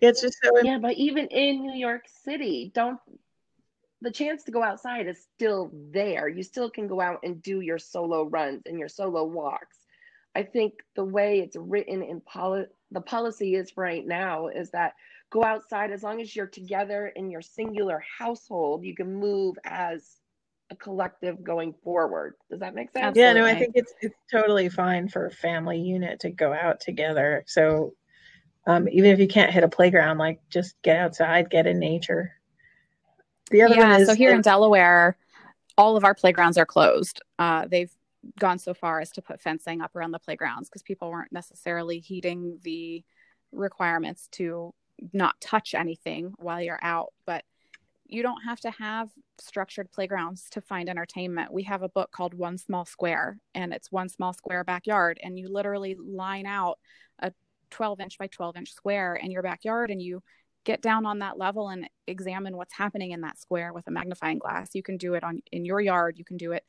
it's 0.00 0.20
just 0.20 0.38
so 0.42 0.50
yeah, 0.62 0.78
but 0.78 0.94
even 0.94 1.26
in 1.28 1.62
New 1.62 1.74
York 1.74 2.04
City, 2.24 2.70
don't 2.72 3.00
the 4.00 4.10
chance 4.10 4.44
to 4.44 4.50
go 4.50 4.62
outside 4.62 5.06
is 5.06 5.26
still 5.34 5.70
there. 5.92 6.28
You 6.28 6.42
still 6.42 6.70
can 6.70 6.88
go 6.88 7.00
out 7.00 7.20
and 7.22 7.42
do 7.42 7.60
your 7.60 7.78
solo 7.78 8.24
runs 8.24 8.62
and 8.66 8.78
your 8.78 8.88
solo 8.88 9.24
walks. 9.24 9.78
I 10.34 10.42
think 10.42 10.74
the 10.96 11.04
way 11.04 11.40
it's 11.40 11.56
written 11.56 12.02
in 12.02 12.20
poli- 12.20 12.66
the 12.90 13.00
policy 13.00 13.54
is 13.54 13.76
right 13.76 14.06
now 14.06 14.48
is 14.48 14.70
that 14.70 14.94
go 15.30 15.44
outside 15.44 15.90
as 15.90 16.02
long 16.02 16.20
as 16.20 16.34
you're 16.34 16.46
together 16.46 17.12
in 17.16 17.30
your 17.30 17.42
singular 17.42 18.02
household 18.18 18.84
you 18.84 18.94
can 18.94 19.14
move 19.14 19.56
as 19.64 20.18
a 20.70 20.76
collective 20.76 21.44
going 21.44 21.74
forward. 21.84 22.34
Does 22.50 22.60
that 22.60 22.74
make 22.74 22.90
sense? 22.92 23.16
Yeah 23.16 23.32
no 23.32 23.44
i 23.44 23.54
think 23.54 23.72
it's 23.74 23.92
it's 24.00 24.16
totally 24.30 24.68
fine 24.68 25.08
for 25.08 25.26
a 25.26 25.30
family 25.30 25.78
unit 25.78 26.20
to 26.20 26.30
go 26.30 26.52
out 26.52 26.80
together. 26.80 27.44
So 27.46 27.94
um, 28.66 28.88
even 28.88 29.10
if 29.10 29.18
you 29.18 29.26
can't 29.26 29.50
hit 29.50 29.64
a 29.64 29.68
playground 29.68 30.18
like 30.18 30.40
just 30.48 30.80
get 30.82 30.96
outside 30.96 31.50
get 31.50 31.66
in 31.66 31.78
nature. 31.78 32.32
The 33.50 33.62
other 33.62 33.74
yeah, 33.74 34.04
so 34.04 34.14
here 34.14 34.34
in 34.34 34.40
delaware 34.40 35.16
all 35.76 35.96
of 35.96 36.04
our 36.04 36.14
playgrounds 36.14 36.58
are 36.58 36.66
closed. 36.66 37.20
Uh, 37.38 37.66
they've 37.66 37.92
gone 38.38 38.58
so 38.58 38.74
far 38.74 39.00
as 39.00 39.10
to 39.12 39.22
put 39.22 39.40
fencing 39.40 39.80
up 39.80 39.94
around 39.96 40.12
the 40.12 40.18
playgrounds 40.18 40.68
because 40.68 40.82
people 40.82 41.10
weren't 41.10 41.32
necessarily 41.32 41.98
heeding 41.98 42.58
the 42.62 43.04
requirements 43.52 44.28
to 44.32 44.72
not 45.12 45.40
touch 45.40 45.74
anything 45.74 46.32
while 46.38 46.60
you're 46.60 46.78
out. 46.82 47.12
But 47.26 47.44
you 48.06 48.22
don't 48.22 48.42
have 48.42 48.60
to 48.60 48.70
have 48.70 49.08
structured 49.38 49.90
playgrounds 49.90 50.48
to 50.50 50.60
find 50.60 50.88
entertainment. 50.88 51.52
We 51.52 51.62
have 51.64 51.82
a 51.82 51.88
book 51.88 52.10
called 52.12 52.34
One 52.34 52.58
Small 52.58 52.84
Square, 52.84 53.38
and 53.54 53.72
it's 53.72 53.90
one 53.90 54.08
small 54.08 54.32
square 54.32 54.64
backyard, 54.64 55.18
and 55.22 55.38
you 55.38 55.48
literally 55.48 55.96
line 55.98 56.46
out 56.46 56.78
a 57.20 57.32
12 57.70 58.00
inch 58.00 58.18
by 58.18 58.26
12 58.26 58.56
inch 58.56 58.72
square 58.72 59.14
in 59.16 59.30
your 59.30 59.42
backyard 59.42 59.90
and 59.90 60.00
you 60.00 60.22
get 60.64 60.80
down 60.80 61.06
on 61.06 61.18
that 61.18 61.38
level 61.38 61.70
and 61.70 61.88
examine 62.06 62.56
what's 62.56 62.74
happening 62.74 63.10
in 63.10 63.22
that 63.22 63.38
square 63.38 63.72
with 63.72 63.86
a 63.88 63.90
magnifying 63.90 64.38
glass 64.38 64.74
you 64.74 64.82
can 64.82 64.96
do 64.96 65.14
it 65.14 65.24
on 65.24 65.40
in 65.50 65.64
your 65.64 65.80
yard 65.80 66.18
you 66.18 66.24
can 66.24 66.36
do 66.36 66.52
it 66.52 66.64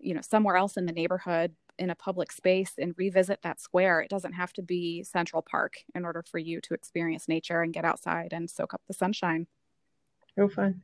you 0.00 0.14
know 0.14 0.20
somewhere 0.20 0.56
else 0.56 0.76
in 0.76 0.86
the 0.86 0.92
neighborhood 0.92 1.54
in 1.78 1.90
a 1.90 1.94
public 1.94 2.30
space 2.32 2.72
and 2.78 2.94
revisit 2.96 3.40
that 3.42 3.60
square 3.60 4.00
it 4.00 4.10
doesn't 4.10 4.34
have 4.34 4.52
to 4.52 4.62
be 4.62 5.02
central 5.02 5.42
park 5.42 5.74
in 5.94 6.04
order 6.04 6.22
for 6.22 6.38
you 6.38 6.60
to 6.60 6.74
experience 6.74 7.28
nature 7.28 7.62
and 7.62 7.72
get 7.72 7.84
outside 7.84 8.32
and 8.32 8.50
soak 8.50 8.74
up 8.74 8.82
the 8.86 8.94
sunshine. 8.94 9.46
Oh 10.38 10.48
fun. 10.48 10.80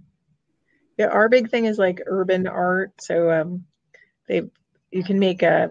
Yeah 0.98 1.06
our 1.08 1.28
big 1.28 1.50
thing 1.50 1.66
is 1.66 1.78
like 1.78 2.00
urban 2.06 2.46
art. 2.46 2.92
So 3.00 3.30
um 3.30 3.64
they 4.28 4.42
you 4.90 5.04
can 5.04 5.18
make 5.18 5.42
a 5.42 5.70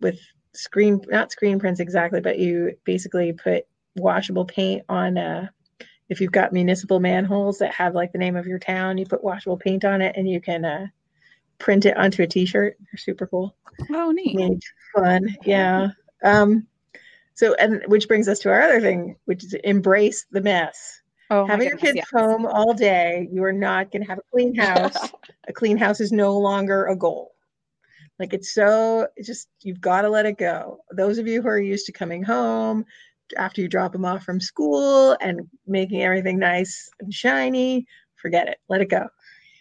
with 0.00 0.18
screen 0.52 1.00
not 1.08 1.30
screen 1.30 1.58
prints 1.58 1.80
exactly 1.80 2.20
but 2.20 2.38
you 2.38 2.76
basically 2.84 3.32
put 3.32 3.66
washable 3.94 4.44
paint 4.46 4.82
on 4.88 5.16
a 5.16 5.50
if 6.08 6.20
you've 6.20 6.32
got 6.32 6.52
municipal 6.52 7.00
manholes 7.00 7.58
that 7.58 7.74
have 7.74 7.94
like 7.94 8.12
the 8.12 8.18
name 8.18 8.36
of 8.36 8.46
your 8.46 8.58
town, 8.58 8.98
you 8.98 9.06
put 9.06 9.24
washable 9.24 9.56
paint 9.56 9.84
on 9.84 10.00
it 10.00 10.14
and 10.16 10.28
you 10.28 10.40
can 10.40 10.64
uh, 10.64 10.86
print 11.58 11.86
it 11.86 11.96
onto 11.96 12.22
a 12.22 12.26
t-shirt. 12.26 12.76
They're 12.80 12.98
super 12.98 13.26
cool. 13.26 13.56
Oh, 13.90 14.10
neat. 14.10 14.62
fun. 14.94 15.36
Yeah. 15.44 15.88
Um, 16.24 16.66
so, 17.34 17.54
and 17.54 17.82
which 17.86 18.08
brings 18.08 18.28
us 18.28 18.38
to 18.40 18.50
our 18.50 18.62
other 18.62 18.80
thing, 18.80 19.16
which 19.26 19.44
is 19.44 19.54
embrace 19.64 20.26
the 20.30 20.40
mess. 20.40 21.00
Oh, 21.30 21.44
Having 21.46 21.68
your 21.68 21.76
kids 21.76 21.96
yes. 21.96 22.06
home 22.14 22.46
all 22.46 22.72
day, 22.72 23.28
you 23.30 23.42
are 23.44 23.52
not 23.52 23.90
going 23.90 24.02
to 24.02 24.08
have 24.08 24.18
a 24.18 24.30
clean 24.32 24.54
house. 24.56 24.96
a 25.48 25.52
clean 25.52 25.76
house 25.76 26.00
is 26.00 26.12
no 26.12 26.38
longer 26.38 26.86
a 26.86 26.96
goal. 26.96 27.32
Like 28.18 28.32
it's 28.32 28.54
so, 28.54 29.08
it's 29.16 29.26
just, 29.26 29.48
you've 29.60 29.80
got 29.80 30.02
to 30.02 30.08
let 30.08 30.24
it 30.24 30.38
go. 30.38 30.78
Those 30.92 31.18
of 31.18 31.26
you 31.26 31.42
who 31.42 31.48
are 31.48 31.60
used 31.60 31.86
to 31.86 31.92
coming 31.92 32.22
home, 32.22 32.86
after 33.36 33.60
you 33.60 33.68
drop 33.68 33.92
them 33.92 34.04
off 34.04 34.22
from 34.22 34.40
school 34.40 35.16
and 35.20 35.40
making 35.66 36.02
everything 36.02 36.38
nice 36.38 36.88
and 37.00 37.12
shiny, 37.12 37.86
forget 38.14 38.48
it. 38.48 38.58
Let 38.68 38.80
it 38.80 38.88
go. 38.88 39.08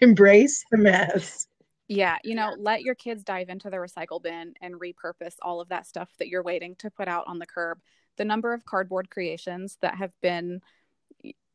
Embrace 0.01 0.63
the 0.71 0.77
mess. 0.77 1.47
Yeah, 1.87 2.17
you 2.23 2.33
know, 2.33 2.55
let 2.57 2.81
your 2.81 2.95
kids 2.95 3.23
dive 3.23 3.49
into 3.49 3.69
the 3.69 3.77
recycle 3.77 4.21
bin 4.21 4.53
and 4.59 4.75
repurpose 4.75 5.35
all 5.41 5.61
of 5.61 5.69
that 5.69 5.85
stuff 5.85 6.09
that 6.17 6.27
you're 6.27 6.41
waiting 6.43 6.75
to 6.77 6.89
put 6.89 7.07
out 7.07 7.25
on 7.27 7.37
the 7.37 7.45
curb. 7.45 7.79
The 8.17 8.25
number 8.25 8.53
of 8.53 8.65
cardboard 8.65 9.09
creations 9.09 9.77
that 9.81 9.95
have 9.95 10.11
been 10.21 10.61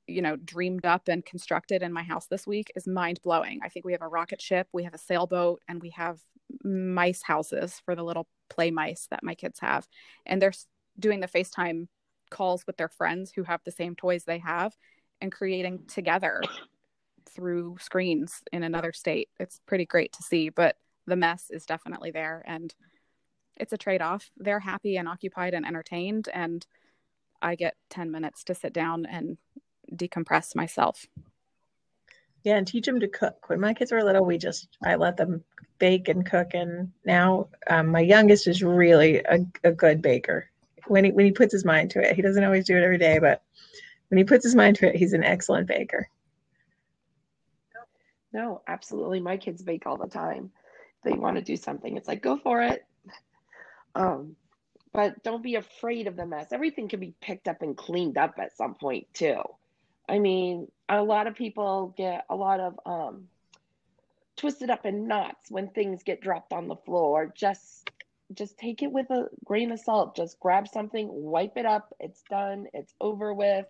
you 0.06 0.22
know 0.22 0.36
dreamed 0.36 0.84
up 0.84 1.08
and 1.08 1.24
constructed 1.24 1.82
in 1.82 1.92
my 1.92 2.02
house 2.02 2.26
this 2.26 2.46
week 2.46 2.70
is 2.76 2.86
mind 2.86 3.20
blowing. 3.22 3.60
I 3.62 3.68
think 3.68 3.84
we 3.84 3.92
have 3.92 4.02
a 4.02 4.08
rocket 4.08 4.40
ship, 4.40 4.68
we 4.72 4.84
have 4.84 4.94
a 4.94 4.98
sailboat, 4.98 5.62
and 5.68 5.80
we 5.80 5.90
have 5.90 6.20
mice 6.64 7.22
houses 7.22 7.80
for 7.84 7.94
the 7.94 8.02
little 8.02 8.26
play 8.48 8.70
mice 8.70 9.06
that 9.10 9.22
my 9.22 9.34
kids 9.34 9.60
have. 9.60 9.86
And 10.26 10.40
they're 10.42 10.52
doing 10.98 11.20
the 11.20 11.28
FaceTime 11.28 11.86
calls 12.30 12.66
with 12.66 12.76
their 12.76 12.88
friends 12.88 13.32
who 13.34 13.44
have 13.44 13.60
the 13.64 13.70
same 13.70 13.94
toys 13.96 14.24
they 14.24 14.38
have 14.38 14.76
and 15.20 15.32
creating 15.32 15.84
together 15.86 16.40
through 17.26 17.76
screens 17.80 18.42
in 18.52 18.62
another 18.62 18.92
state. 18.92 19.28
It's 19.38 19.60
pretty 19.66 19.86
great 19.86 20.12
to 20.14 20.22
see, 20.22 20.48
but 20.48 20.76
the 21.06 21.16
mess 21.16 21.50
is 21.50 21.66
definitely 21.66 22.10
there 22.10 22.42
and 22.46 22.74
it's 23.60 23.72
a 23.72 23.78
trade 23.78 24.00
off. 24.00 24.30
They're 24.36 24.60
happy 24.60 24.96
and 24.96 25.06
occupied 25.06 25.54
and 25.54 25.66
entertained, 25.66 26.28
and 26.32 26.66
I 27.42 27.54
get 27.54 27.74
10 27.90 28.10
minutes 28.10 28.42
to 28.44 28.54
sit 28.54 28.72
down 28.72 29.04
and 29.06 29.36
decompress 29.92 30.56
myself. 30.56 31.06
Yeah, 32.42 32.56
and 32.56 32.66
teach 32.66 32.86
them 32.86 33.00
to 33.00 33.08
cook. 33.08 33.50
When 33.50 33.60
my 33.60 33.74
kids 33.74 33.92
were 33.92 34.02
little, 34.02 34.24
we 34.24 34.38
just, 34.38 34.68
I 34.82 34.94
let 34.94 35.18
them 35.18 35.44
bake 35.78 36.08
and 36.08 36.24
cook. 36.24 36.54
And 36.54 36.90
now 37.04 37.48
um, 37.68 37.88
my 37.88 38.00
youngest 38.00 38.48
is 38.48 38.62
really 38.62 39.18
a, 39.18 39.40
a 39.62 39.72
good 39.72 40.00
baker 40.00 40.48
when 40.86 41.04
he 41.04 41.12
when 41.12 41.26
he 41.26 41.32
puts 41.32 41.52
his 41.52 41.64
mind 41.64 41.90
to 41.90 42.00
it. 42.00 42.16
He 42.16 42.22
doesn't 42.22 42.42
always 42.42 42.66
do 42.66 42.76
it 42.76 42.82
every 42.82 42.98
day, 42.98 43.18
but 43.18 43.42
when 44.08 44.18
he 44.18 44.24
puts 44.24 44.44
his 44.44 44.54
mind 44.54 44.76
to 44.76 44.88
it, 44.88 44.96
he's 44.96 45.12
an 45.12 45.22
excellent 45.22 45.66
baker. 45.66 46.08
No, 48.32 48.62
absolutely. 48.66 49.20
My 49.20 49.36
kids 49.36 49.62
bake 49.62 49.86
all 49.86 49.96
the 49.96 50.08
time. 50.08 50.50
They 51.02 51.12
want 51.12 51.36
to 51.36 51.42
do 51.42 51.56
something, 51.56 51.96
it's 51.96 52.08
like 52.08 52.22
go 52.22 52.36
for 52.36 52.62
it. 52.62 52.84
Um, 53.94 54.36
but 54.92 55.22
don't 55.22 55.42
be 55.42 55.54
afraid 55.54 56.06
of 56.06 56.16
the 56.16 56.26
mess. 56.26 56.52
Everything 56.52 56.88
can 56.88 57.00
be 57.00 57.14
picked 57.20 57.48
up 57.48 57.62
and 57.62 57.76
cleaned 57.76 58.18
up 58.18 58.34
at 58.38 58.56
some 58.56 58.74
point 58.74 59.06
too. 59.14 59.40
I 60.08 60.18
mean, 60.18 60.66
a 60.88 61.02
lot 61.02 61.26
of 61.26 61.36
people 61.36 61.94
get 61.96 62.24
a 62.28 62.34
lot 62.34 62.60
of 62.60 62.78
um, 62.84 63.28
twisted 64.36 64.70
up 64.70 64.84
in 64.84 65.06
knots 65.06 65.50
when 65.50 65.68
things 65.68 66.02
get 66.02 66.20
dropped 66.20 66.52
on 66.52 66.66
the 66.66 66.76
floor. 66.76 67.32
Just 67.36 67.90
just 68.34 68.58
take 68.58 68.82
it 68.82 68.92
with 68.92 69.10
a 69.10 69.28
grain 69.44 69.72
of 69.72 69.80
salt. 69.80 70.16
Just 70.16 70.38
grab 70.38 70.68
something, 70.68 71.08
wipe 71.10 71.56
it 71.56 71.66
up. 71.66 71.94
It's 71.98 72.22
done. 72.30 72.66
It's 72.72 72.94
over 73.00 73.32
with. 73.34 73.66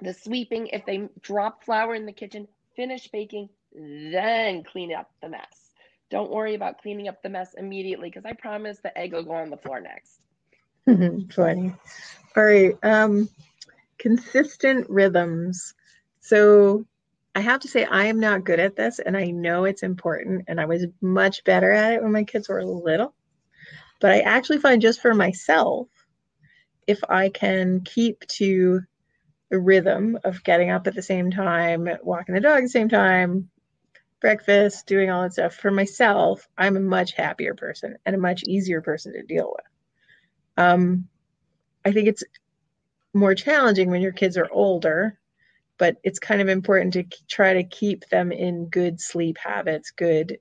The 0.00 0.14
sweeping, 0.14 0.68
if 0.68 0.86
they 0.86 1.08
drop 1.20 1.64
flour 1.64 1.94
in 1.94 2.06
the 2.06 2.12
kitchen, 2.12 2.46
finish 2.78 3.08
baking, 3.08 3.48
then 3.74 4.62
clean 4.62 4.94
up 4.94 5.10
the 5.20 5.28
mess. 5.28 5.72
Don't 6.10 6.30
worry 6.30 6.54
about 6.54 6.80
cleaning 6.80 7.08
up 7.08 7.20
the 7.24 7.28
mess 7.28 7.54
immediately 7.58 8.08
because 8.08 8.24
I 8.24 8.34
promise 8.34 8.78
the 8.78 8.96
egg 8.96 9.12
will 9.12 9.24
go 9.24 9.32
on 9.32 9.50
the 9.50 9.56
floor 9.56 9.80
next. 9.80 10.20
Funny. 11.34 11.74
All 12.36 12.44
right. 12.44 12.76
Um, 12.84 13.28
consistent 13.98 14.88
rhythms. 14.88 15.74
So 16.20 16.86
I 17.34 17.40
have 17.40 17.60
to 17.60 17.68
say, 17.68 17.84
I 17.84 18.06
am 18.06 18.20
not 18.20 18.44
good 18.44 18.60
at 18.60 18.76
this, 18.76 19.00
and 19.00 19.16
I 19.16 19.24
know 19.24 19.64
it's 19.64 19.82
important. 19.82 20.44
And 20.46 20.60
I 20.60 20.66
was 20.66 20.86
much 21.00 21.42
better 21.42 21.72
at 21.72 21.94
it 21.94 22.02
when 22.02 22.12
my 22.12 22.22
kids 22.22 22.48
were 22.48 22.64
little. 22.64 23.12
But 24.00 24.12
I 24.12 24.20
actually 24.20 24.58
find 24.58 24.80
just 24.80 25.02
for 25.02 25.14
myself, 25.14 25.88
if 26.86 27.00
I 27.08 27.28
can 27.28 27.80
keep 27.80 28.24
to 28.28 28.82
rhythm 29.50 30.18
of 30.24 30.42
getting 30.44 30.70
up 30.70 30.86
at 30.86 30.94
the 30.94 31.02
same 31.02 31.30
time, 31.30 31.88
walking 32.02 32.34
the 32.34 32.40
dog 32.40 32.58
at 32.58 32.62
the 32.62 32.68
same 32.68 32.88
time, 32.88 33.48
breakfast, 34.20 34.86
doing 34.86 35.10
all 35.10 35.22
that 35.22 35.32
stuff, 35.32 35.54
for 35.54 35.70
myself, 35.70 36.46
I'm 36.58 36.76
a 36.76 36.80
much 36.80 37.12
happier 37.12 37.54
person 37.54 37.96
and 38.04 38.14
a 38.14 38.18
much 38.18 38.42
easier 38.46 38.82
person 38.82 39.12
to 39.12 39.22
deal 39.22 39.54
with. 39.56 39.66
Um, 40.56 41.08
I 41.84 41.92
think 41.92 42.08
it's 42.08 42.24
more 43.14 43.34
challenging 43.34 43.90
when 43.90 44.02
your 44.02 44.12
kids 44.12 44.36
are 44.36 44.48
older, 44.50 45.18
but 45.78 45.96
it's 46.02 46.18
kind 46.18 46.40
of 46.40 46.48
important 46.48 46.92
to 46.94 47.04
try 47.28 47.54
to 47.54 47.64
keep 47.64 48.08
them 48.08 48.32
in 48.32 48.66
good 48.66 49.00
sleep 49.00 49.38
habits, 49.38 49.90
good 49.92 50.38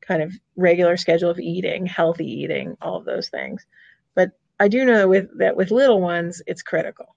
kind 0.00 0.22
of 0.22 0.32
regular 0.56 0.96
schedule 0.96 1.30
of 1.30 1.40
eating, 1.40 1.86
healthy 1.86 2.26
eating, 2.26 2.76
all 2.82 2.96
of 2.96 3.04
those 3.04 3.28
things. 3.28 3.66
But 4.14 4.32
I 4.60 4.68
do 4.68 4.84
know 4.84 5.08
with 5.08 5.36
that 5.38 5.56
with 5.56 5.70
little 5.70 6.00
ones, 6.00 6.42
it's 6.46 6.62
critical. 6.62 7.13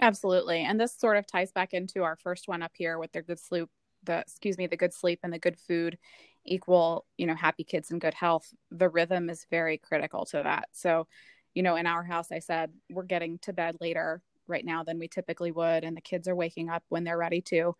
Absolutely. 0.00 0.60
And 0.64 0.80
this 0.80 0.94
sort 0.96 1.16
of 1.16 1.26
ties 1.26 1.52
back 1.52 1.74
into 1.74 2.02
our 2.02 2.16
first 2.16 2.48
one 2.48 2.62
up 2.62 2.72
here 2.74 2.98
with 2.98 3.12
their 3.12 3.22
good 3.22 3.38
sleep, 3.38 3.68
the 4.04 4.18
excuse 4.20 4.56
me, 4.56 4.66
the 4.66 4.76
good 4.76 4.94
sleep 4.94 5.20
and 5.22 5.32
the 5.32 5.38
good 5.38 5.58
food 5.58 5.98
equal, 6.46 7.04
you 7.18 7.26
know, 7.26 7.34
happy 7.34 7.64
kids 7.64 7.90
and 7.90 8.00
good 8.00 8.14
health. 8.14 8.52
The 8.70 8.88
rhythm 8.88 9.28
is 9.28 9.46
very 9.50 9.76
critical 9.76 10.24
to 10.26 10.42
that. 10.42 10.68
So, 10.72 11.06
you 11.54 11.62
know, 11.62 11.76
in 11.76 11.86
our 11.86 12.02
house 12.02 12.32
I 12.32 12.38
said 12.38 12.70
we're 12.90 13.02
getting 13.02 13.38
to 13.40 13.52
bed 13.52 13.76
later 13.80 14.22
right 14.46 14.64
now 14.64 14.82
than 14.82 14.98
we 14.98 15.06
typically 15.06 15.52
would 15.52 15.84
and 15.84 15.96
the 15.96 16.00
kids 16.00 16.26
are 16.26 16.34
waking 16.34 16.70
up 16.70 16.82
when 16.88 17.04
they're 17.04 17.18
ready 17.18 17.40
to 17.40 17.76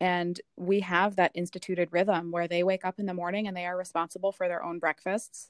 and 0.00 0.40
we 0.56 0.80
have 0.80 1.16
that 1.16 1.32
instituted 1.34 1.88
rhythm 1.92 2.32
where 2.32 2.48
they 2.48 2.64
wake 2.64 2.84
up 2.84 2.98
in 3.00 3.06
the 3.06 3.14
morning 3.14 3.48
and 3.48 3.56
they 3.56 3.66
are 3.66 3.76
responsible 3.76 4.32
for 4.32 4.48
their 4.48 4.64
own 4.64 4.78
breakfasts, 4.80 5.48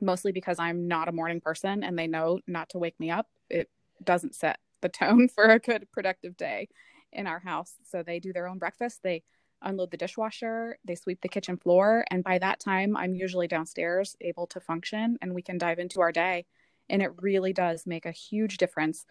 mostly 0.00 0.32
because 0.32 0.58
I'm 0.58 0.88
not 0.88 1.08
a 1.08 1.12
morning 1.12 1.40
person 1.40 1.84
and 1.84 1.98
they 1.98 2.06
know 2.06 2.40
not 2.46 2.70
to 2.70 2.78
wake 2.78 2.98
me 3.00 3.10
up. 3.10 3.28
It 3.50 3.70
doesn't 4.04 4.34
set 4.34 4.58
the 4.82 4.88
tone 4.88 5.28
for 5.34 5.44
a 5.44 5.58
good, 5.58 5.90
productive 5.92 6.36
day 6.36 6.68
in 7.12 7.26
our 7.26 7.40
house. 7.40 7.74
So 7.84 8.02
they 8.02 8.20
do 8.20 8.32
their 8.32 8.48
own 8.48 8.58
breakfast. 8.58 9.00
They 9.02 9.22
unload 9.62 9.90
the 9.90 9.96
dishwasher, 9.96 10.78
they 10.84 10.94
sweep 10.94 11.20
the 11.22 11.28
kitchen 11.28 11.56
floor. 11.56 12.04
And 12.10 12.22
by 12.22 12.38
that 12.38 12.60
time, 12.60 12.96
I'm 12.96 13.14
usually 13.14 13.48
downstairs 13.48 14.16
able 14.20 14.46
to 14.48 14.60
function 14.60 15.16
and 15.22 15.34
we 15.34 15.42
can 15.42 15.58
dive 15.58 15.78
into 15.78 16.00
our 16.00 16.12
day. 16.12 16.44
And 16.88 17.02
it 17.02 17.10
really 17.20 17.52
does 17.52 17.86
make 17.86 18.06
a 18.06 18.12
huge 18.12 18.58
difference 18.58 19.06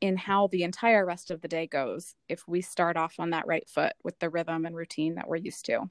in 0.00 0.16
how 0.16 0.48
the 0.48 0.62
entire 0.62 1.04
rest 1.06 1.30
of 1.30 1.40
the 1.40 1.48
day 1.48 1.66
goes 1.66 2.14
if 2.28 2.46
we 2.46 2.60
start 2.60 2.96
off 2.96 3.14
on 3.18 3.30
that 3.30 3.46
right 3.46 3.68
foot 3.68 3.94
with 4.02 4.18
the 4.18 4.28
rhythm 4.28 4.66
and 4.66 4.76
routine 4.76 5.14
that 5.14 5.28
we're 5.28 5.36
used 5.36 5.64
to. 5.66 5.88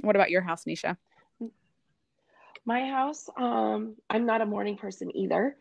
What 0.00 0.16
about 0.16 0.30
your 0.30 0.42
house, 0.42 0.64
Nisha? 0.64 0.96
My 2.64 2.88
house, 2.88 3.28
um, 3.36 3.96
I'm 4.10 4.26
not 4.26 4.40
a 4.40 4.46
morning 4.46 4.76
person 4.76 5.14
either. 5.16 5.56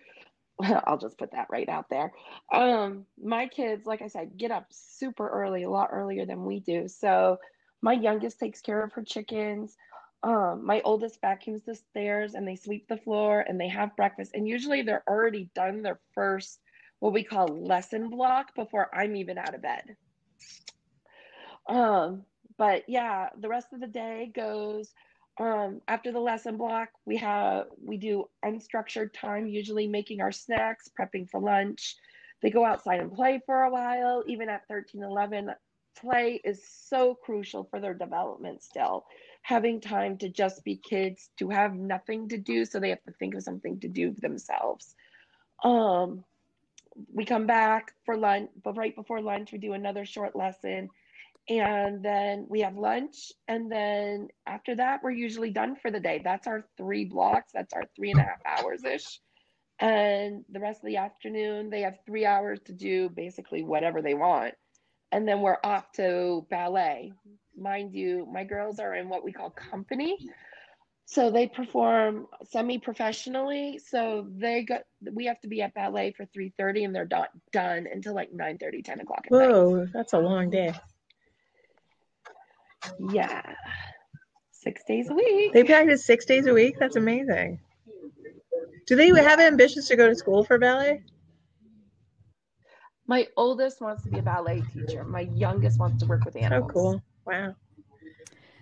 I'll 0.86 0.98
just 0.98 1.18
put 1.18 1.32
that 1.32 1.48
right 1.50 1.68
out 1.68 1.90
there. 1.90 2.12
Um, 2.52 3.06
my 3.22 3.48
kids, 3.48 3.86
like 3.86 4.02
I 4.02 4.08
said, 4.08 4.38
get 4.38 4.52
up 4.52 4.68
super 4.72 5.28
early, 5.28 5.64
a 5.64 5.70
lot 5.70 5.90
earlier 5.92 6.26
than 6.26 6.46
we 6.46 6.60
do. 6.60 6.88
So 6.88 7.38
my 7.82 7.94
youngest 7.94 8.40
takes 8.40 8.62
care 8.62 8.84
of 8.84 8.94
her 8.94 9.04
chickens. 9.04 9.76
Um, 10.24 10.66
my 10.66 10.82
oldest 10.84 11.22
vacuums 11.22 11.62
the 11.66 11.76
stairs 11.76 12.34
and 12.34 12.48
they 12.48 12.56
sweep 12.56 12.88
the 12.88 12.98
floor 12.98 13.46
and 13.48 13.60
they 13.60 13.68
have 13.68 13.96
breakfast. 13.96 14.32
And 14.34 14.48
usually 14.48 14.82
they're 14.82 15.04
already 15.08 15.50
done 15.54 15.82
their 15.84 16.00
first 16.14 16.60
what 17.00 17.14
we 17.14 17.24
call 17.24 17.48
lesson 17.48 18.10
block 18.10 18.56
before 18.56 18.90
I'm 18.96 19.16
even 19.16 19.38
out 19.38 19.54
of 19.54 19.62
bed. 19.62 19.96
Um, 21.68 22.24
but 22.58 22.84
yeah, 22.88 23.30
the 23.40 23.50
rest 23.50 23.74
of 23.74 23.82
the 23.82 23.88
day 23.88 24.32
goes 24.34 24.94
um, 25.38 25.82
after 25.88 26.12
the 26.12 26.20
lesson 26.20 26.58
block. 26.58 26.90
We 27.06 27.18
have 27.18 27.68
we 27.84 27.98
do 27.98 28.30
unstructured 28.44 29.14
time, 29.14 29.48
usually 29.48 29.88
making 29.88 30.22
our 30.22 30.32
snacks, 30.32 30.90
prepping 31.00 31.30
for 31.30 31.40
lunch. 31.40 31.96
They 32.42 32.50
go 32.50 32.66
outside 32.66 33.00
and 33.00 33.12
play 33.12 33.42
for 33.46 33.64
a 33.64 33.72
while. 33.72 34.24
Even 34.28 34.50
at 34.50 34.68
13, 34.68 35.04
11, 35.04 35.52
play 36.00 36.42
is 36.44 36.62
so 36.70 37.16
crucial 37.16 37.64
for 37.64 37.80
their 37.80 37.94
development 37.94 38.64
still. 38.64 39.06
Having 39.42 39.82
time 39.82 40.18
to 40.18 40.30
just 40.30 40.64
be 40.64 40.76
kids, 40.76 41.30
to 41.38 41.50
have 41.50 41.74
nothing 41.74 42.30
to 42.30 42.38
do, 42.38 42.66
so 42.66 42.80
they 42.80 42.90
have 42.90 43.04
to 43.04 43.14
think 43.14 43.36
of 43.36 43.44
something 43.44 43.80
to 43.80 43.88
do 43.88 44.12
themselves. 44.12 44.96
Um, 45.64 46.24
we 47.14 47.26
come 47.26 47.46
back 47.46 47.94
for 48.06 48.18
lunch, 48.18 48.50
but 48.64 48.78
right 48.78 48.96
before 48.96 49.22
lunch, 49.22 49.52
we 49.52 49.58
do 49.58 49.74
another 49.74 50.06
short 50.06 50.36
lesson 50.36 50.90
and 51.48 52.04
then 52.04 52.46
we 52.50 52.62
have 52.62 52.78
lunch. 52.78 53.32
And 53.48 53.72
then 53.72 54.30
after 54.48 54.76
that 54.76 55.02
we're 55.04 55.12
usually 55.12 55.52
done 55.52 55.76
for 55.76 55.92
the 55.92 56.00
day. 56.00 56.22
That's 56.24 56.48
our 56.48 56.66
three 56.78 57.06
blocks. 57.06 57.52
That's 57.54 57.74
our 57.74 57.84
three 57.96 58.12
and 58.12 58.20
a 58.20 58.24
half 58.24 58.42
hours 58.46 58.84
ish 58.84 59.20
and 59.80 60.46
the 60.50 60.60
rest 60.60 60.82
of 60.82 60.88
the 60.88 60.98
afternoon 60.98 61.70
they 61.70 61.82
have 61.82 61.98
three 62.06 62.26
hours 62.26 62.60
to 62.66 62.74
do 62.74 63.10
basically 63.10 63.64
whatever 63.64 64.02
they 64.02 64.14
want. 64.14 64.54
And 65.12 65.28
then 65.28 65.42
we're 65.42 65.58
off 65.64 65.92
to 65.94 66.46
ballet. 66.50 67.14
Mind 67.58 67.94
you 67.94 68.28
my 68.32 68.44
girls 68.44 68.80
are 68.80 68.96
in 68.96 69.10
what 69.10 69.24
we 69.24 69.32
call 69.32 69.50
company. 69.50 70.18
So 71.08 71.30
they 71.30 71.48
perform 71.48 72.26
semi-professionally. 72.50 73.80
So 73.86 74.28
they 74.36 74.64
got 74.64 74.84
we 75.14 75.26
have 75.26 75.40
to 75.42 75.48
be 75.48 75.62
at 75.62 75.74
ballet 75.74 76.14
for 76.14 76.26
3.30 76.26 76.86
and 76.86 76.96
they're 76.96 77.08
not 77.10 77.30
done 77.52 77.86
until 77.92 78.16
like 78.16 78.32
9.30 78.32 78.84
10 78.84 79.00
o'clock 79.02 79.26
at 79.26 79.32
Whoa, 79.32 79.76
night. 79.76 79.90
that's 79.94 80.14
a 80.14 80.20
long 80.20 80.50
day. 80.50 80.74
Yeah. 83.00 83.42
Six 84.52 84.82
days 84.88 85.10
a 85.10 85.14
week. 85.14 85.54
They 85.54 85.64
practice 85.64 86.06
six 86.06 86.26
days 86.26 86.48
a 86.48 86.54
week. 86.54 86.76
That's 86.80 86.96
amazing. 86.96 87.60
Do 88.88 88.96
they 88.96 89.10
have 89.10 89.40
ambitions 89.40 89.88
to 89.88 89.96
go 89.96 90.08
to 90.08 90.16
school 90.16 90.44
for 90.44 90.58
ballet? 90.58 91.04
My 93.08 93.28
oldest 93.38 93.82
wants 93.82 94.04
to 94.04 94.10
be 94.10 94.18
a 94.18 94.24
ballet 94.24 94.64
teacher. 94.74 95.04
My 95.04 95.22
youngest 95.22 95.80
wants 95.80 96.00
to 96.02 96.08
work 96.08 96.26
with 96.26 96.36
oh, 96.36 96.40
animals. 96.40 96.72
Oh, 96.72 96.74
cool. 96.74 97.04
Wow. 97.26 97.56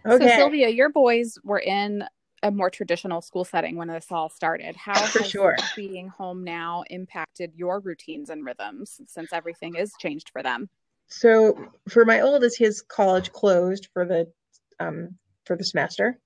So 0.06 0.16
Okay. 0.16 0.36
Sylvia, 0.36 0.68
your 0.70 0.90
boys 0.90 1.38
were 1.44 1.60
in 1.60 2.04
a 2.44 2.52
more 2.52 2.70
traditional 2.70 3.22
school 3.22 3.46
setting 3.46 3.78
when 3.78 3.88
this 3.88 4.08
all 4.12 4.28
started. 4.28 4.76
How 4.76 4.94
For 5.06 5.20
has 5.20 5.32
sure. 5.32 5.56
being 5.78 6.10
home 6.10 6.44
now 6.44 6.84
impacted 6.90 7.54
your 7.56 7.80
routines 7.80 8.30
and 8.30 8.46
rhythms 8.46 9.00
since 9.08 9.32
everything 9.32 9.76
is 9.76 9.94
changed 10.00 10.30
for 10.30 10.44
them? 10.44 10.70
So 11.08 11.72
for 11.90 12.06
my 12.06 12.22
oldest, 12.22 12.58
his 12.58 12.82
college 12.82 13.32
closed 13.32 13.88
for 13.94 14.06
the 14.06 14.32
um, 14.80 15.18
for 15.46 15.56
the 15.56 15.64
semester, 15.64 16.18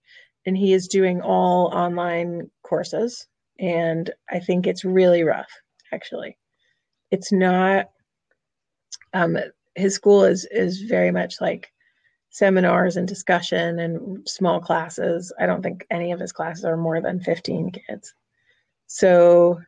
and 0.46 0.58
he 0.58 0.74
is 0.74 0.88
doing 0.88 1.22
all 1.22 1.68
online 1.74 2.50
courses. 2.64 3.28
And 3.60 4.10
I 4.30 4.40
think 4.40 4.68
it's 4.68 4.86
really 4.86 5.24
rough, 5.24 5.52
actually. 5.92 6.38
It's 7.12 7.32
not. 7.32 7.90
Um, 9.14 9.38
his 9.76 9.96
school 9.96 10.24
is 10.24 10.46
is 10.52 10.82
very 10.82 11.12
much 11.12 11.36
like 11.42 11.72
seminars 12.30 12.98
and 12.98 13.08
discussion 13.08 13.80
and 13.80 14.28
small 14.28 14.60
classes. 14.60 15.34
I 15.40 15.46
don't 15.46 15.64
think 15.64 15.86
any 15.90 16.12
of 16.12 16.20
his 16.20 16.32
classes 16.32 16.66
are 16.66 16.78
more 16.78 17.02
than 17.02 17.20
15 17.20 17.72
kids. 17.72 18.14
So 18.88 19.60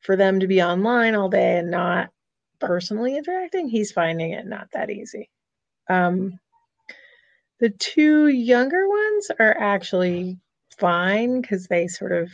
for 0.00 0.16
them 0.16 0.40
to 0.40 0.46
be 0.46 0.62
online 0.62 1.14
all 1.14 1.28
day 1.28 1.58
and 1.58 1.70
not 1.70 2.10
personally 2.58 3.16
interacting, 3.16 3.68
he's 3.68 3.92
finding 3.92 4.32
it 4.32 4.46
not 4.46 4.68
that 4.72 4.90
easy. 4.90 5.30
Um, 5.88 6.38
the 7.60 7.70
two 7.70 8.28
younger 8.28 8.88
ones 8.88 9.30
are 9.38 9.56
actually 9.58 10.38
fine 10.78 11.40
because 11.40 11.66
they 11.66 11.86
sort 11.86 12.12
of, 12.12 12.30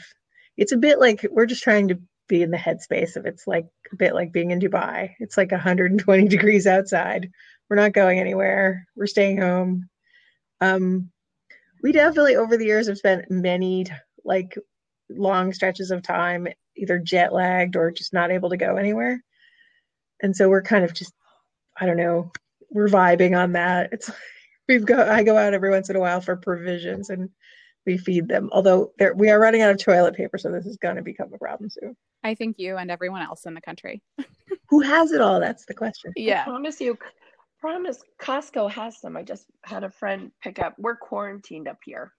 it's 0.57 0.73
a 0.73 0.77
bit 0.77 0.99
like 0.99 1.25
we're 1.31 1.47
just 1.47 1.63
trying 1.63 1.89
to 1.89 2.01
be 2.29 2.43
in 2.43 2.51
the 2.51 2.57
headspace 2.57 3.17
of 3.17 3.27
it's 3.27 3.47
like 3.47 3.67
a 3.93 3.97
bit 3.97 4.15
like 4.15 4.33
being 4.33 4.51
in 4.51 4.61
Dubai. 4.61 5.15
It's 5.21 5.37
like 5.37 5.53
120 5.53 6.29
degrees 6.29 6.67
outside. 6.67 7.31
We're 7.69 7.77
not 7.77 7.93
going 7.93 8.19
anywhere. 8.19 8.87
We're 8.97 9.07
staying 9.07 9.41
home. 9.41 9.89
Um, 10.61 11.11
we 11.83 11.93
definitely 11.93 12.37
over 12.37 12.57
the 12.57 12.65
years 12.67 12.89
have 12.89 12.99
spent 12.99 13.31
many 13.31 13.87
like 14.25 14.57
long 15.11 15.53
stretches 15.53 15.91
of 15.91 16.03
time 16.03 16.49
either 16.77 16.99
jet 16.99 17.33
lagged 17.33 17.77
or 17.77 17.91
just 17.91 18.13
not 18.13 18.31
able 18.31 18.51
to 18.51 18.57
go 18.57 18.77
anywhere 18.77 19.23
and 20.23 20.35
so 20.37 20.49
we're 20.49 20.63
kind 20.63 20.85
of 20.85 20.95
just 20.95 21.13
i 21.79 21.87
don't 21.87 21.97
know 21.97 22.31
we're 22.71 22.89
vibing 22.89 23.37
on 23.39 23.53
that 23.53 23.91
it's 23.93 24.11
we've 24.69 24.87
got 24.87 25.09
i 25.09 25.23
go 25.23 25.37
out 25.37 25.55
every 25.55 25.71
once 25.71 25.91
in 25.91 25.97
a 25.97 26.01
while 26.01 26.21
for 26.21 26.37
provisions 26.37 27.11
and 27.11 27.29
we 27.85 27.99
feed 27.99 28.29
them 28.29 28.49
although 28.53 28.93
we 29.17 29.29
are 29.31 29.41
running 29.41 29.61
out 29.63 29.71
of 29.71 29.79
toilet 29.79 30.15
paper 30.15 30.39
so 30.39 30.51
this 30.51 30.67
is 30.67 30.77
going 30.77 30.97
to 30.97 31.03
become 31.03 31.33
a 31.35 31.39
problem 31.39 31.69
soon 31.69 31.97
I 32.25 32.37
think 32.37 32.57
you 32.61 32.77
and 32.77 32.89
everyone 32.89 33.23
else 33.23 33.47
in 33.47 33.55
the 33.55 33.61
country. 33.61 34.01
who 34.71 34.81
has 34.81 35.11
it 35.11 35.21
all 35.21 35.41
that's 35.41 35.67
the 35.67 35.75
question 35.75 36.13
I 36.17 36.21
Yeah. 36.21 36.45
promise 36.45 36.81
you, 36.81 36.97
promise 37.61 37.99
Costco 38.21 38.71
has 38.71 39.01
some. 39.01 39.17
I 39.17 39.25
just 39.25 39.47
had 39.65 39.83
a 39.83 39.91
friend 39.91 40.31
pick 40.41 40.61
up. 40.61 40.75
We're 40.79 40.95
quarantined 40.97 41.67
up 41.67 41.79
here. 41.85 42.13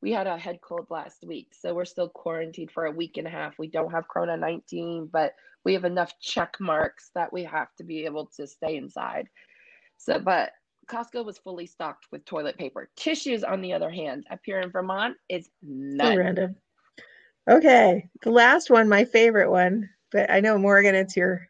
We 0.00 0.12
had 0.12 0.26
a 0.26 0.38
head 0.38 0.60
cold 0.60 0.86
last 0.90 1.24
week, 1.26 1.48
so 1.52 1.74
we're 1.74 1.84
still 1.84 2.08
quarantined 2.08 2.70
for 2.70 2.86
a 2.86 2.92
week 2.92 3.16
and 3.16 3.26
a 3.26 3.30
half. 3.30 3.58
We 3.58 3.68
don't 3.68 3.90
have 3.90 4.08
Corona 4.08 4.36
19, 4.36 5.08
but 5.12 5.34
we 5.64 5.72
have 5.74 5.84
enough 5.84 6.18
check 6.20 6.56
marks 6.60 7.10
that 7.14 7.32
we 7.32 7.42
have 7.44 7.74
to 7.76 7.84
be 7.84 8.04
able 8.04 8.26
to 8.36 8.46
stay 8.46 8.76
inside. 8.76 9.28
So, 9.96 10.20
but 10.20 10.52
Costco 10.88 11.24
was 11.24 11.38
fully 11.38 11.66
stocked 11.66 12.06
with 12.12 12.24
toilet 12.24 12.56
paper. 12.56 12.88
Tissues, 12.96 13.42
on 13.42 13.60
the 13.60 13.72
other 13.72 13.90
hand, 13.90 14.26
up 14.30 14.40
here 14.44 14.60
in 14.60 14.70
Vermont, 14.70 15.16
is 15.28 15.46
so 15.46 15.50
none. 15.62 16.16
random 16.16 16.56
okay 17.48 18.08
the 18.22 18.30
last 18.30 18.70
one 18.70 18.88
my 18.88 19.04
favorite 19.04 19.50
one 19.50 19.88
but 20.12 20.30
i 20.30 20.40
know 20.40 20.58
morgan 20.58 20.94
it's 20.94 21.16
your 21.16 21.48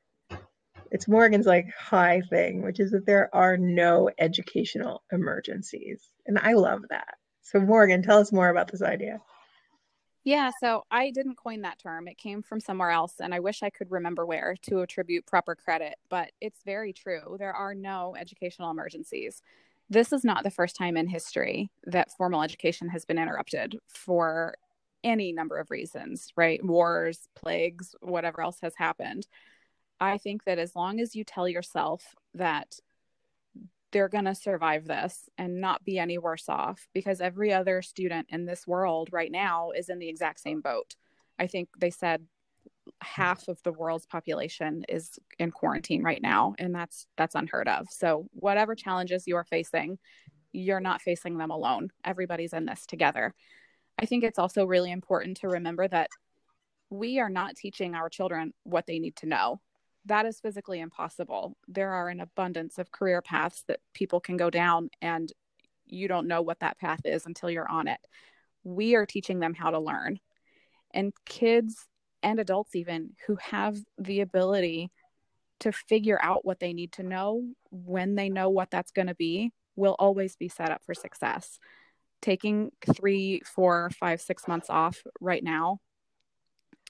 it's 0.91 1.09
morgan's 1.09 1.47
like 1.47 1.67
high 1.77 2.23
thing 2.31 2.63
which 2.63 2.79
is 2.79 2.93
that 2.93 3.05
there 3.05 3.35
are 3.35 3.57
no 3.57 4.09
educational 4.19 5.03
emergencies 5.13 6.13
and 6.27 6.39
i 6.39 6.53
love 6.53 6.83
that 6.91 7.15
so 7.51 7.61
morgan 7.61 8.03
tell 8.03 8.19
us 8.19 8.33
more 8.33 8.49
about 8.51 8.71
this 8.71 8.83
idea 8.83 9.21
Yeah, 10.25 10.51
so 10.61 10.85
I 10.91 11.11
didn't 11.11 11.37
coin 11.37 11.63
that 11.63 11.79
term. 11.79 12.07
It 12.07 12.19
came 12.19 12.43
from 12.43 12.61
somewhere 12.61 12.91
else, 12.91 13.15
and 13.21 13.33
I 13.33 13.41
wish 13.41 13.63
I 13.63 13.71
could 13.71 13.91
remember 13.91 14.27
where 14.27 14.57
to 14.63 14.81
attribute 14.81 15.27
proper 15.27 15.55
credit, 15.55 15.95
but 16.11 16.33
it's 16.41 16.61
very 16.67 16.93
true. 16.93 17.37
There 17.39 17.55
are 17.55 17.75
no 17.75 18.15
educational 18.19 18.71
emergencies. 18.71 19.41
This 19.89 20.13
is 20.13 20.25
not 20.25 20.45
the 20.45 20.51
first 20.51 20.77
time 20.77 20.99
in 20.99 21.09
history 21.09 21.71
that 21.87 22.11
formal 22.19 22.43
education 22.43 22.89
has 22.91 23.07
been 23.07 23.19
interrupted 23.19 23.79
for 23.89 24.57
any 25.03 25.33
number 25.33 25.57
of 25.57 25.71
reasons, 25.71 26.29
right? 26.37 26.63
Wars, 26.63 27.29
plagues, 27.35 27.95
whatever 28.03 28.43
else 28.43 28.59
has 28.61 28.75
happened. 28.77 29.27
I 30.01 30.19
think 30.19 30.45
that 30.45 30.59
as 30.59 30.77
long 30.77 31.01
as 31.01 31.17
you 31.17 31.25
tell 31.25 31.49
yourself 31.49 32.15
that 32.35 32.79
they're 33.92 34.09
going 34.09 34.27
to 34.27 34.35
survive 34.35 34.87
this 34.87 35.29
and 35.38 35.61
not 35.61 35.85
be 35.85 35.98
any 35.98 36.18
worse 36.18 36.48
off 36.48 36.88
because 36.92 37.20
every 37.20 37.53
other 37.53 37.81
student 37.83 38.27
in 38.31 38.44
this 38.44 38.66
world 38.66 39.09
right 39.12 39.33
now 39.33 39.70
is 39.70 39.88
in 39.88 39.98
the 39.98 40.09
exact 40.09 40.40
same 40.40 40.61
boat. 40.61 40.94
I 41.38 41.46
think 41.46 41.68
they 41.79 41.90
said 41.90 42.24
half 43.01 43.48
of 43.48 43.62
the 43.62 43.72
world's 43.72 44.07
population 44.07 44.85
is 44.88 45.18
in 45.38 45.51
quarantine 45.51 46.03
right 46.03 46.22
now 46.22 46.55
and 46.59 46.74
that's 46.74 47.07
that's 47.16 47.35
unheard 47.35 47.68
of. 47.68 47.87
So 47.90 48.29
whatever 48.33 48.74
challenges 48.74 49.27
you 49.27 49.37
are 49.37 49.44
facing, 49.44 49.98
you're 50.53 50.81
not 50.81 51.03
facing 51.03 51.38
them 51.38 51.51
alone. 51.51 51.90
Everybody's 52.05 52.53
in 52.53 52.66
this 52.66 52.87
together. 52.87 53.35
I 53.98 54.07
think 54.07 54.24
it's 54.24 54.38
also 54.38 54.64
really 54.64 54.90
important 54.90 55.38
to 55.38 55.48
remember 55.48 55.88
that 55.88 56.11
we 56.90 57.20
are 57.20 57.31
not 57.31 57.57
teaching 57.57 57.94
our 57.94 58.09
children 58.09 58.53
what 58.64 58.87
they 58.87 58.98
need 58.98 59.16
to 59.16 59.27
know 59.27 59.61
that 60.09 60.27
is 60.27 60.40
physically 60.40 60.81
impossible. 60.81 61.57
There 61.68 61.92
are 61.92 62.09
an 62.09 62.21
abundance 62.21 62.79
of 62.79 62.90
career 62.90 63.23
paths 63.23 63.64
that 63.68 63.81
people 63.94 64.21
can 64.21 64.37
go 64.37 64.51
down, 64.51 64.90
and 65.01 65.33
you 65.87 66.09
don't 66.09 66.29
know 66.29 66.42
what 66.42 66.61
that 66.61 66.79
path 66.79 67.01
is 67.05 67.27
until 67.27 67.51
you're 67.51 67.71
on 67.71 67.88
it. 67.88 68.01
We 68.64 68.94
are 68.94 69.07
teaching 69.07 69.40
them 69.40 69.55
how 69.55 69.71
to 69.71 69.79
learn. 69.79 70.18
And 70.92 71.12
kids 71.27 71.87
and 72.23 72.40
adults, 72.40 72.75
even 72.75 73.11
who 73.27 73.37
have 73.37 73.79
the 73.99 74.21
ability 74.21 74.90
to 75.61 75.73
figure 75.73 76.18
out 76.23 76.44
what 76.44 76.61
they 76.61 76.73
need 76.73 76.92
to 76.92 77.03
know 77.03 77.42
when 77.71 78.14
they 78.14 78.29
know 78.29 78.49
what 78.51 78.71
that's 78.71 78.92
going 78.92 79.09
to 79.09 79.14
be, 79.14 79.53
will 79.77 79.97
always 79.99 80.37
be 80.37 80.49
set 80.49 80.71
up 80.71 80.83
for 80.85 80.94
success. 80.94 81.59
Taking 82.21 82.71
three, 82.94 83.42
four, 83.44 83.90
five, 83.90 84.21
six 84.21 84.49
months 84.49 84.68
off 84.68 85.03
right 85.21 85.42
now, 85.42 85.79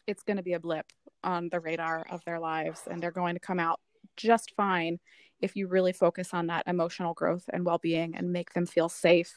it's 0.06 0.22
going 0.22 0.38
to 0.38 0.42
be 0.42 0.54
a 0.54 0.60
blip 0.60 0.86
on 1.28 1.48
the 1.50 1.60
radar 1.60 2.04
of 2.10 2.24
their 2.24 2.40
lives 2.40 2.82
and 2.90 3.02
they're 3.02 3.10
going 3.10 3.34
to 3.34 3.40
come 3.40 3.60
out 3.60 3.80
just 4.16 4.54
fine 4.56 4.98
if 5.40 5.54
you 5.54 5.68
really 5.68 5.92
focus 5.92 6.30
on 6.32 6.48
that 6.48 6.66
emotional 6.66 7.14
growth 7.14 7.44
and 7.52 7.64
well-being 7.64 8.16
and 8.16 8.32
make 8.32 8.52
them 8.54 8.66
feel 8.66 8.88
safe 8.88 9.32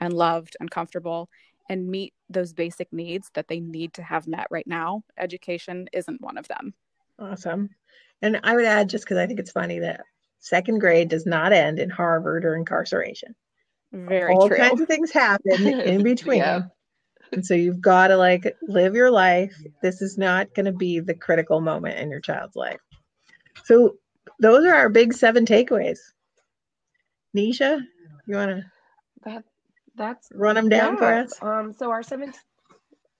and 0.00 0.12
loved 0.12 0.56
and 0.58 0.70
comfortable 0.70 1.28
and 1.68 1.86
meet 1.86 2.12
those 2.28 2.52
basic 2.52 2.92
needs 2.92 3.30
that 3.34 3.48
they 3.48 3.60
need 3.60 3.92
to 3.92 4.02
have 4.02 4.26
met 4.26 4.46
right 4.50 4.66
now 4.66 5.02
education 5.16 5.86
isn't 5.92 6.20
one 6.20 6.38
of 6.38 6.48
them 6.48 6.74
Awesome. 7.18 7.70
And 8.22 8.40
I 8.42 8.54
would 8.54 8.64
add, 8.64 8.88
just 8.88 9.04
because 9.04 9.18
I 9.18 9.26
think 9.26 9.38
it's 9.38 9.52
funny, 9.52 9.78
that 9.80 10.00
second 10.40 10.78
grade 10.78 11.08
does 11.08 11.26
not 11.26 11.52
end 11.52 11.78
in 11.78 11.90
Harvard 11.90 12.44
or 12.44 12.56
incarceration. 12.56 13.34
Very 13.92 14.34
All 14.34 14.48
true. 14.48 14.56
kinds 14.56 14.80
of 14.80 14.88
things 14.88 15.12
happen 15.12 15.66
in 15.66 16.02
between. 16.02 16.38
Yeah. 16.38 16.62
And 17.34 17.46
so 17.46 17.54
you've 17.54 17.80
got 17.80 18.08
to 18.08 18.16
like 18.16 18.56
live 18.62 18.94
your 18.94 19.10
life. 19.10 19.54
This 19.82 20.02
is 20.02 20.18
not 20.18 20.54
going 20.54 20.66
to 20.66 20.72
be 20.72 21.00
the 21.00 21.14
critical 21.14 21.60
moment 21.60 21.98
in 21.98 22.10
your 22.10 22.20
child's 22.20 22.56
life. 22.56 22.80
So 23.64 23.96
those 24.40 24.64
are 24.64 24.74
our 24.74 24.88
big 24.88 25.12
seven 25.12 25.46
takeaways. 25.46 25.98
Nisha, 27.36 27.80
you 28.26 28.36
want 28.36 28.50
to 28.50 28.64
That 29.24 29.44
that's 29.96 30.28
run 30.34 30.56
them 30.56 30.68
down 30.68 30.96
for 30.96 31.12
us? 31.12 31.32
Um, 31.42 31.72
so 31.72 31.90
our 31.90 32.02
seventh, 32.02 32.38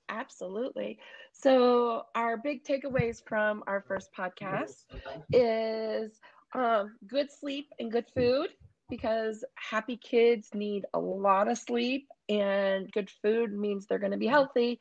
absolutely. 0.08 0.98
So 1.32 2.04
our 2.14 2.36
big 2.36 2.64
takeaways 2.64 3.22
from 3.26 3.62
our 3.66 3.84
first 3.86 4.10
podcast 4.16 4.84
is 5.32 6.20
um, 6.54 6.96
good 7.06 7.30
sleep 7.30 7.68
and 7.78 7.90
good 7.90 8.06
food 8.14 8.48
because 8.88 9.44
happy 9.56 9.96
kids 9.96 10.50
need 10.54 10.84
a 10.94 10.98
lot 10.98 11.48
of 11.48 11.58
sleep 11.58 12.08
and 12.28 12.90
good 12.92 13.10
food 13.22 13.52
means 13.52 13.86
they're 13.86 13.98
going 13.98 14.12
to 14.12 14.18
be 14.18 14.26
healthy. 14.26 14.78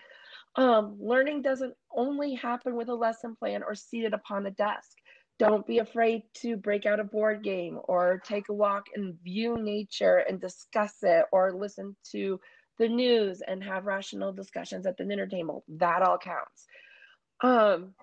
Um, 0.55 0.97
learning 0.99 1.41
doesn't 1.41 1.73
only 1.95 2.35
happen 2.35 2.75
with 2.75 2.89
a 2.89 2.95
lesson 2.95 3.35
plan 3.35 3.63
or 3.63 3.75
seated 3.75 4.13
upon 4.13 4.45
a 4.45 4.51
desk. 4.51 4.97
Don't 5.39 5.65
be 5.65 5.79
afraid 5.79 6.23
to 6.41 6.57
break 6.57 6.85
out 6.85 6.99
a 6.99 7.03
board 7.03 7.43
game 7.43 7.79
or 7.85 8.21
take 8.23 8.49
a 8.49 8.53
walk 8.53 8.85
and 8.95 9.15
view 9.23 9.57
nature 9.57 10.17
and 10.17 10.39
discuss 10.39 10.97
it 11.01 11.25
or 11.31 11.51
listen 11.51 11.95
to 12.11 12.39
the 12.77 12.87
news 12.87 13.41
and 13.45 13.63
have 13.63 13.85
rational 13.85 14.31
discussions 14.31 14.85
at 14.85 14.97
the 14.97 15.03
dinner 15.03 15.27
table. 15.27 15.63
That 15.67 16.03
all 16.03 16.17
counts. 16.17 16.67
Um, 17.41 17.95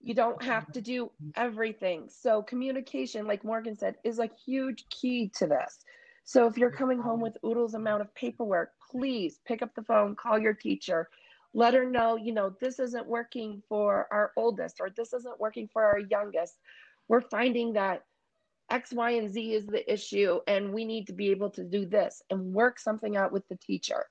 you 0.00 0.14
don't 0.14 0.42
have 0.42 0.70
to 0.72 0.80
do 0.80 1.10
everything. 1.36 2.08
So, 2.08 2.42
communication, 2.42 3.26
like 3.26 3.44
Morgan 3.44 3.76
said, 3.76 3.96
is 4.04 4.18
a 4.18 4.30
huge 4.44 4.84
key 4.88 5.30
to 5.36 5.46
this. 5.46 5.84
So, 6.24 6.46
if 6.46 6.56
you're 6.56 6.70
coming 6.70 6.98
home 6.98 7.20
with 7.20 7.36
oodles 7.44 7.74
amount 7.74 8.02
of 8.02 8.14
paperwork, 8.14 8.70
please 8.90 9.40
pick 9.46 9.62
up 9.62 9.74
the 9.74 9.82
phone, 9.82 10.14
call 10.14 10.38
your 10.38 10.54
teacher, 10.54 11.08
let 11.54 11.74
her 11.74 11.84
know, 11.84 12.16
you 12.16 12.32
know, 12.32 12.54
this 12.60 12.78
isn't 12.78 13.06
working 13.06 13.62
for 13.68 14.06
our 14.10 14.32
oldest 14.36 14.80
or 14.80 14.90
this 14.90 15.12
isn't 15.12 15.40
working 15.40 15.68
for 15.72 15.84
our 15.84 15.98
youngest. 15.98 16.56
We're 17.08 17.20
finding 17.20 17.74
that 17.74 18.04
X, 18.70 18.92
Y, 18.92 19.10
and 19.10 19.30
Z 19.30 19.52
is 19.52 19.66
the 19.66 19.92
issue, 19.92 20.40
and 20.46 20.72
we 20.72 20.84
need 20.84 21.06
to 21.08 21.12
be 21.12 21.30
able 21.30 21.50
to 21.50 21.64
do 21.64 21.84
this 21.84 22.22
and 22.30 22.54
work 22.54 22.78
something 22.78 23.16
out 23.16 23.32
with 23.32 23.46
the 23.48 23.56
teacher. 23.56 24.06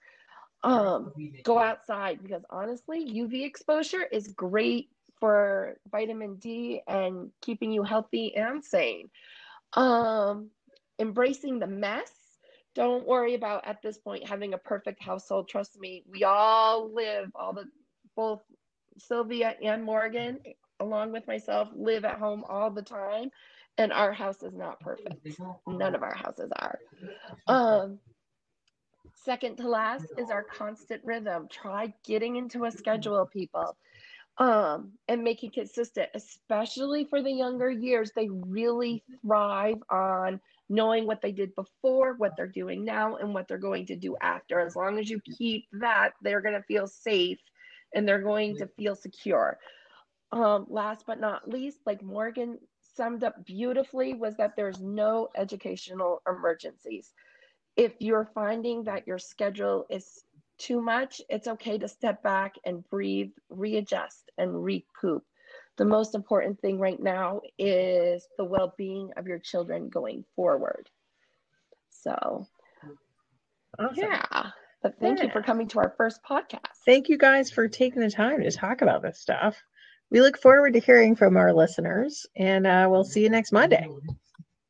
Um, 0.64 1.12
go 1.44 1.58
outside 1.58 2.22
because 2.22 2.44
honestly, 2.52 3.04
UV 3.06 3.44
exposure 3.44 4.04
is 4.04 4.28
great 4.28 4.90
for 5.20 5.78
vitamin 5.92 6.36
D 6.36 6.82
and 6.88 7.32
keeping 7.42 7.72
you 7.72 7.82
healthy 7.82 8.36
and 8.36 8.64
sane. 8.64 9.10
Um, 9.74 10.50
embracing 11.02 11.60
the 11.60 11.68
mess. 11.68 12.12
Don't 12.76 13.06
worry 13.06 13.34
about 13.34 13.68
at 13.68 13.82
this 13.82 13.98
point 13.98 14.28
having 14.28 14.54
a 14.54 14.58
perfect 14.58 15.04
household. 15.04 15.50
Trust 15.50 15.78
me, 15.78 16.04
we 16.10 16.24
all 16.24 16.94
live, 16.94 17.30
all 17.36 17.52
the 17.52 17.66
both 18.16 18.42
Sylvia 18.98 19.56
and 19.62 19.84
Morgan, 19.84 20.40
along 20.80 21.12
with 21.12 21.28
myself, 21.28 21.70
live 21.76 22.06
at 22.06 22.18
home 22.18 22.44
all 22.48 22.70
the 22.70 22.82
time, 22.82 23.30
and 23.78 23.92
our 23.92 24.14
house 24.14 24.44
is 24.44 24.54
not 24.54 24.80
perfect. 24.80 25.28
None 25.68 25.96
of 25.96 26.04
our 26.04 26.16
houses 26.16 26.52
are. 26.60 26.80
Um, 27.48 28.00
second 29.26 29.58
to 29.58 29.68
last 29.68 30.06
is 30.18 30.30
our 30.30 30.44
constant 30.44 31.02
rhythm. 31.04 31.48
Try 31.50 31.94
getting 32.06 32.36
into 32.38 32.66
a 32.66 32.72
schedule, 32.72 33.26
people 33.26 33.76
um, 34.38 34.94
and 35.08 35.24
making 35.24 35.52
consistent, 35.52 36.10
especially 36.14 37.06
for 37.06 37.22
the 37.22 37.32
younger 37.32 37.70
years. 37.70 38.12
They 38.16 38.30
really 38.30 39.04
thrive 39.22 39.78
on 39.90 40.40
knowing 40.72 41.06
what 41.06 41.22
they 41.22 41.34
did 41.34 41.54
before, 41.54 42.14
what 42.14 42.32
they're 42.38 42.48
doing 42.48 42.86
now, 42.86 43.18
and 43.18 43.34
what 43.34 43.46
they're 43.48 43.58
going 43.58 43.86
to 43.86 43.96
do 43.96 44.16
after. 44.22 44.62
As 44.62 44.74
long 44.74 44.98
as 44.98 45.10
you 45.10 45.20
keep 45.38 45.66
that, 45.74 46.12
they're 46.22 46.40
going 46.40 46.56
to 46.56 46.64
feel 46.64 46.88
safe 46.88 47.40
and 47.94 48.08
they're 48.08 48.22
going 48.22 48.56
to 48.56 48.68
feel 48.78 48.96
secure. 48.96 49.60
Um, 50.32 50.66
last 50.70 51.04
but 51.06 51.20
not 51.20 51.48
least, 51.48 51.80
like 51.86 52.02
Morgan 52.02 52.58
summed 52.96 53.26
up 53.26 53.46
beautifully, 53.46 54.14
was 54.14 54.38
that 54.38 54.56
there's 54.56 54.80
no 54.80 55.28
educational 55.36 56.22
emergencies. 56.26 57.12
If 57.76 57.92
you're 58.00 58.30
finding 58.34 58.86
that 58.86 59.06
your 59.06 59.20
schedule 59.20 59.86
is 59.90 60.24
too 60.58 60.82
much, 60.82 61.22
it's 61.28 61.50
okay 61.50 61.78
to 61.80 61.88
step 61.90 62.24
back 62.24 62.56
and 62.66 62.88
breathe, 62.90 63.32
readjust, 63.50 64.32
and 64.38 64.64
recoup. 64.64 65.24
The 65.78 65.86
most 65.86 66.16
important 66.16 66.60
thing 66.60 66.80
right 66.80 67.00
now 67.02 67.42
is 67.58 68.28
the 68.38 68.44
well 68.44 68.74
being 68.78 69.12
of 69.18 69.28
your 69.28 69.40
children 69.40 69.90
going 69.90 70.26
forward. 70.36 70.90
So, 71.90 72.48
Awesome. 73.80 73.96
yeah. 73.98 74.52
But 74.84 75.00
thank 75.00 75.22
you 75.22 75.30
for 75.30 75.42
coming 75.44 75.68
to 75.70 75.80
our 75.80 75.94
first 75.96 76.22
podcast. 76.28 76.82
Thank 76.86 77.08
you 77.08 77.18
guys 77.18 77.52
for 77.52 77.68
taking 77.68 78.02
the 78.02 78.10
time 78.10 78.42
to 78.42 78.52
talk 78.52 78.82
about 78.82 79.04
this 79.04 79.20
stuff. 79.20 79.62
We 80.10 80.22
look 80.22 80.38
forward 80.40 80.74
to 80.74 80.80
hearing 80.80 81.16
from 81.16 81.38
our 81.38 81.54
listeners, 81.54 82.26
and 82.36 82.66
uh, 82.68 82.88
we'll 82.90 83.04
see 83.06 83.22
you 83.22 83.30
next 83.30 83.52
Monday. 83.52 83.88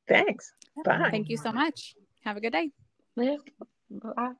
Thanks. 0.07 0.51
Bye. 0.83 1.07
Thank 1.09 1.29
you 1.29 1.37
so 1.37 1.51
much. 1.51 1.95
Have 2.23 2.37
a 2.37 2.41
good 2.41 2.53
day. 2.53 2.71
Yeah. 3.15 3.37
Bye. 3.89 4.33